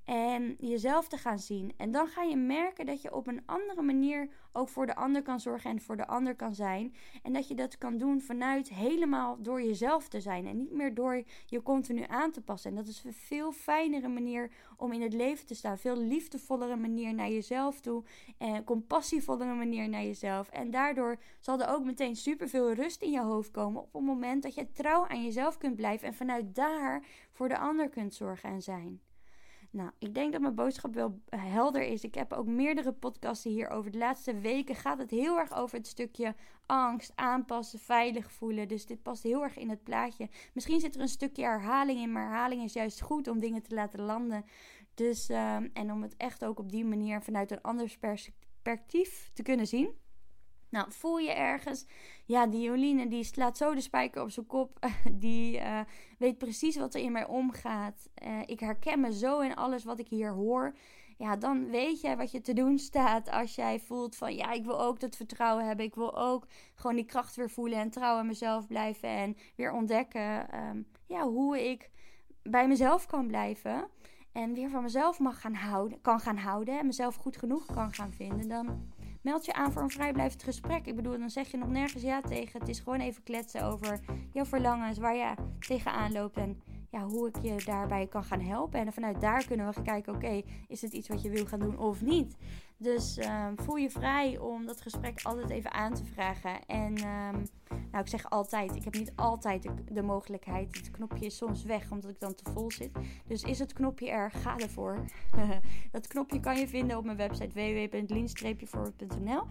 en 0.09 0.55
jezelf 0.59 1.07
te 1.07 1.17
gaan 1.17 1.39
zien. 1.39 1.73
En 1.77 1.91
dan 1.91 2.07
ga 2.07 2.23
je 2.23 2.35
merken 2.35 2.85
dat 2.85 3.01
je 3.01 3.13
op 3.13 3.27
een 3.27 3.41
andere 3.45 3.81
manier 3.81 4.29
ook 4.51 4.69
voor 4.69 4.85
de 4.85 4.95
ander 4.95 5.21
kan 5.21 5.39
zorgen 5.39 5.69
en 5.69 5.81
voor 5.81 5.97
de 5.97 6.07
ander 6.07 6.35
kan 6.35 6.55
zijn. 6.55 6.95
En 7.23 7.33
dat 7.33 7.47
je 7.47 7.55
dat 7.55 7.77
kan 7.77 7.97
doen 7.97 8.21
vanuit 8.21 8.69
helemaal 8.69 9.41
door 9.41 9.61
jezelf 9.61 10.07
te 10.07 10.21
zijn 10.21 10.47
en 10.47 10.57
niet 10.57 10.71
meer 10.71 10.93
door 10.93 11.23
je 11.45 11.61
continu 11.61 12.03
aan 12.07 12.31
te 12.31 12.41
passen. 12.41 12.69
En 12.69 12.75
dat 12.75 12.87
is 12.87 13.03
een 13.03 13.13
veel 13.13 13.51
fijnere 13.51 14.07
manier 14.07 14.51
om 14.77 14.91
in 14.91 15.01
het 15.01 15.13
leven 15.13 15.45
te 15.45 15.55
staan. 15.55 15.77
Veel 15.77 15.97
liefdevollere 15.97 16.75
manier 16.75 17.13
naar 17.13 17.29
jezelf 17.29 17.79
toe 17.79 18.03
en 18.37 18.63
compassievollere 18.63 19.53
manier 19.53 19.89
naar 19.89 20.03
jezelf. 20.03 20.49
En 20.49 20.71
daardoor 20.71 21.17
zal 21.39 21.61
er 21.61 21.69
ook 21.69 21.83
meteen 21.83 22.15
superveel 22.15 22.73
rust 22.73 23.01
in 23.01 23.11
je 23.11 23.21
hoofd 23.21 23.51
komen 23.51 23.81
op 23.81 23.93
het 23.93 24.01
moment 24.01 24.43
dat 24.43 24.55
je 24.55 24.71
trouw 24.71 25.07
aan 25.07 25.23
jezelf 25.23 25.57
kunt 25.57 25.75
blijven 25.75 26.07
en 26.07 26.13
vanuit 26.13 26.55
daar 26.55 27.03
voor 27.31 27.47
de 27.47 27.57
ander 27.57 27.89
kunt 27.89 28.13
zorgen 28.13 28.49
en 28.49 28.61
zijn. 28.61 29.01
Nou, 29.71 29.91
ik 29.99 30.13
denk 30.13 30.31
dat 30.31 30.41
mijn 30.41 30.55
boodschap 30.55 30.93
wel 30.93 31.21
helder 31.29 31.81
is. 31.81 32.03
Ik 32.03 32.15
heb 32.15 32.33
ook 32.33 32.45
meerdere 32.45 32.91
podcasten 32.93 33.51
hierover. 33.51 33.91
De 33.91 33.97
laatste 33.97 34.39
weken 34.39 34.75
gaat 34.75 34.97
het 34.97 35.11
heel 35.11 35.37
erg 35.37 35.53
over 35.53 35.77
het 35.77 35.87
stukje 35.87 36.35
angst, 36.65 37.11
aanpassen, 37.15 37.79
veilig 37.79 38.31
voelen. 38.31 38.67
Dus 38.67 38.85
dit 38.85 39.01
past 39.01 39.23
heel 39.23 39.43
erg 39.43 39.57
in 39.57 39.69
het 39.69 39.83
plaatje. 39.83 40.29
Misschien 40.53 40.79
zit 40.79 40.95
er 40.95 41.01
een 41.01 41.07
stukje 41.07 41.43
herhaling 41.43 41.99
in, 41.99 42.11
maar 42.11 42.27
herhaling 42.27 42.63
is 42.63 42.73
juist 42.73 43.01
goed 43.01 43.27
om 43.27 43.39
dingen 43.39 43.61
te 43.61 43.75
laten 43.75 44.01
landen. 44.01 44.45
Dus, 44.93 45.29
ehm, 45.29 45.67
en 45.73 45.91
om 45.91 46.01
het 46.01 46.17
echt 46.17 46.45
ook 46.45 46.59
op 46.59 46.71
die 46.71 46.85
manier 46.85 47.21
vanuit 47.21 47.51
een 47.51 47.61
anders 47.61 47.97
perspectief 47.97 49.29
te 49.33 49.43
kunnen 49.43 49.67
zien. 49.67 49.93
Nou, 50.69 50.91
voel 50.91 51.17
je 51.17 51.31
ergens, 51.31 51.85
ja, 52.25 52.47
die 52.47 52.61
Joline 52.61 53.07
die 53.07 53.23
slaat 53.23 53.57
zo 53.57 53.73
de 53.73 53.81
spijker 53.81 54.21
op 54.21 54.31
zijn 54.31 54.45
kop. 54.45 54.87
Die 55.11 55.59
uh, 55.59 55.79
weet 56.17 56.37
precies 56.37 56.77
wat 56.77 56.93
er 56.93 57.01
in 57.01 57.11
mij 57.11 57.25
omgaat. 57.25 58.09
Uh, 58.23 58.39
ik 58.45 58.59
herken 58.59 58.99
me 58.99 59.13
zo 59.13 59.39
in 59.39 59.55
alles 59.55 59.83
wat 59.83 59.99
ik 59.99 60.07
hier 60.07 60.31
hoor. 60.31 60.75
Ja, 61.17 61.35
dan 61.35 61.69
weet 61.69 62.01
jij 62.01 62.17
wat 62.17 62.31
je 62.31 62.41
te 62.41 62.53
doen 62.53 62.77
staat 62.77 63.29
als 63.31 63.55
jij 63.55 63.79
voelt 63.79 64.15
van 64.15 64.35
ja, 64.35 64.51
ik 64.51 64.65
wil 64.65 64.81
ook 64.81 64.99
dat 64.99 65.15
vertrouwen 65.15 65.65
hebben. 65.65 65.85
Ik 65.85 65.95
wil 65.95 66.17
ook 66.17 66.47
gewoon 66.75 66.95
die 66.95 67.05
kracht 67.05 67.35
weer 67.35 67.49
voelen 67.49 67.79
en 67.79 67.89
trouw 67.89 68.17
aan 68.17 68.27
mezelf 68.27 68.67
blijven. 68.67 69.09
En 69.09 69.37
weer 69.55 69.71
ontdekken 69.71 70.55
um, 70.59 70.87
ja, 71.05 71.23
hoe 71.27 71.69
ik 71.69 71.89
bij 72.43 72.67
mezelf 72.67 73.05
kan 73.05 73.27
blijven. 73.27 73.87
En 74.31 74.53
weer 74.53 74.69
van 74.69 74.83
mezelf 74.83 75.19
mag 75.19 75.41
gaan 75.41 75.53
houden, 75.53 76.01
kan 76.01 76.19
gaan 76.19 76.37
houden. 76.37 76.79
En 76.79 76.85
mezelf 76.85 77.15
goed 77.15 77.37
genoeg 77.37 77.65
kan 77.65 77.93
gaan 77.93 78.13
vinden. 78.13 78.47
Dan 78.47 78.91
meld 79.21 79.45
je 79.45 79.53
aan 79.53 79.71
voor 79.71 79.81
een 79.81 79.89
vrijblijvend 79.89 80.43
gesprek. 80.43 80.85
Ik 80.85 80.95
bedoel, 80.95 81.19
dan 81.19 81.29
zeg 81.29 81.51
je 81.51 81.57
nog 81.57 81.69
nergens 81.69 82.03
ja 82.03 82.21
tegen. 82.21 82.59
Het 82.59 82.69
is 82.69 82.79
gewoon 82.79 82.99
even 82.99 83.23
kletsen 83.23 83.63
over 83.63 83.99
jouw 84.33 84.45
verlangens, 84.45 84.97
waar 84.97 85.15
je 85.15 85.33
tegenaan 85.59 86.11
loopt 86.11 86.37
en 86.37 86.61
ja, 86.91 87.03
hoe 87.03 87.27
ik 87.27 87.35
je 87.41 87.63
daarbij 87.65 88.07
kan 88.07 88.23
gaan 88.23 88.41
helpen. 88.41 88.79
En 88.79 88.93
vanuit 88.93 89.21
daar 89.21 89.45
kunnen 89.45 89.67
we 89.67 89.73
gaan 89.73 89.83
kijken, 89.83 90.15
oké, 90.15 90.41
is 90.67 90.81
het 90.81 90.93
iets 90.93 91.07
wat 91.07 91.21
je 91.21 91.29
wil 91.29 91.45
gaan 91.45 91.59
doen 91.59 91.77
of 91.77 92.01
niet? 92.01 92.37
Dus 92.81 93.17
ehm, 93.17 93.55
voel 93.55 93.75
je 93.75 93.89
vrij 93.89 94.37
om 94.37 94.65
dat 94.65 94.81
gesprek 94.81 95.19
altijd 95.23 95.49
even 95.49 95.71
aan 95.71 95.93
te 95.93 96.05
vragen. 96.05 96.65
En 96.65 96.93
um, 97.07 97.47
nou, 97.91 98.03
ik 98.03 98.07
zeg 98.07 98.29
altijd, 98.29 98.75
ik 98.75 98.83
heb 98.83 98.93
niet 98.93 99.11
altijd 99.15 99.67
de, 99.91 100.01
mogelijkheid. 100.01 100.77
Het 100.77 100.91
knopje 100.91 101.25
is 101.25 101.37
soms 101.37 101.63
weg 101.63 101.91
omdat 101.91 102.09
ik 102.09 102.19
dan 102.19 102.35
te 102.35 102.51
vol 102.51 102.71
zit. 102.71 102.91
Dus 103.27 103.43
is 103.43 103.59
het 103.59 103.73
knopje 103.73 104.09
er, 104.09 104.31
ga 104.31 104.57
ervoor. 104.57 105.05
dat 105.91 106.07
knopje 106.07 106.39
kan 106.39 106.59
je 106.59 106.67
vinden 106.67 106.97
op 106.97 107.05
mijn 107.05 107.17
website 107.17 107.53
www.lien-forward.nl 107.53 109.43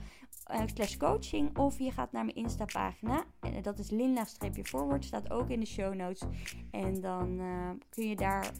uh, 0.51 0.61
slash 0.75 0.97
coaching. 0.97 1.59
Of 1.59 1.79
je 1.79 1.91
gaat 1.91 2.13
naar 2.13 2.25
mijn 2.25 2.37
Insta 2.37 2.65
pagina. 2.65 3.25
En 3.41 3.63
dat 3.63 3.79
is 3.79 3.91
linla-forward. 3.91 5.05
Staat 5.05 5.31
ook 5.31 5.49
in 5.49 5.61
de 5.61 5.67
show 5.67 5.95
notes. 5.95 6.23
En 6.71 7.01
dan 7.01 7.41
uh, 7.41 7.71
kun 7.91 8.09
je 8.09 8.17
daar 8.17 8.51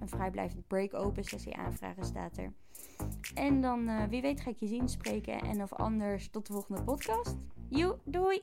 een 0.00 0.08
vrijblijvend 0.08 0.66
break-open 0.66 1.24
sessie 1.24 1.56
aanvragen 1.56 2.04
staat 2.04 2.36
er. 2.36 2.52
En 3.34 3.60
dan, 3.60 4.08
wie 4.08 4.22
weet, 4.22 4.40
ga 4.40 4.50
ik 4.50 4.58
je 4.58 4.66
zien, 4.66 4.88
spreken. 4.88 5.40
En 5.40 5.62
of 5.62 5.72
anders, 5.72 6.30
tot 6.30 6.46
de 6.46 6.52
volgende 6.52 6.82
podcast. 6.82 7.36
Joe, 7.68 7.98
doei! 8.04 8.42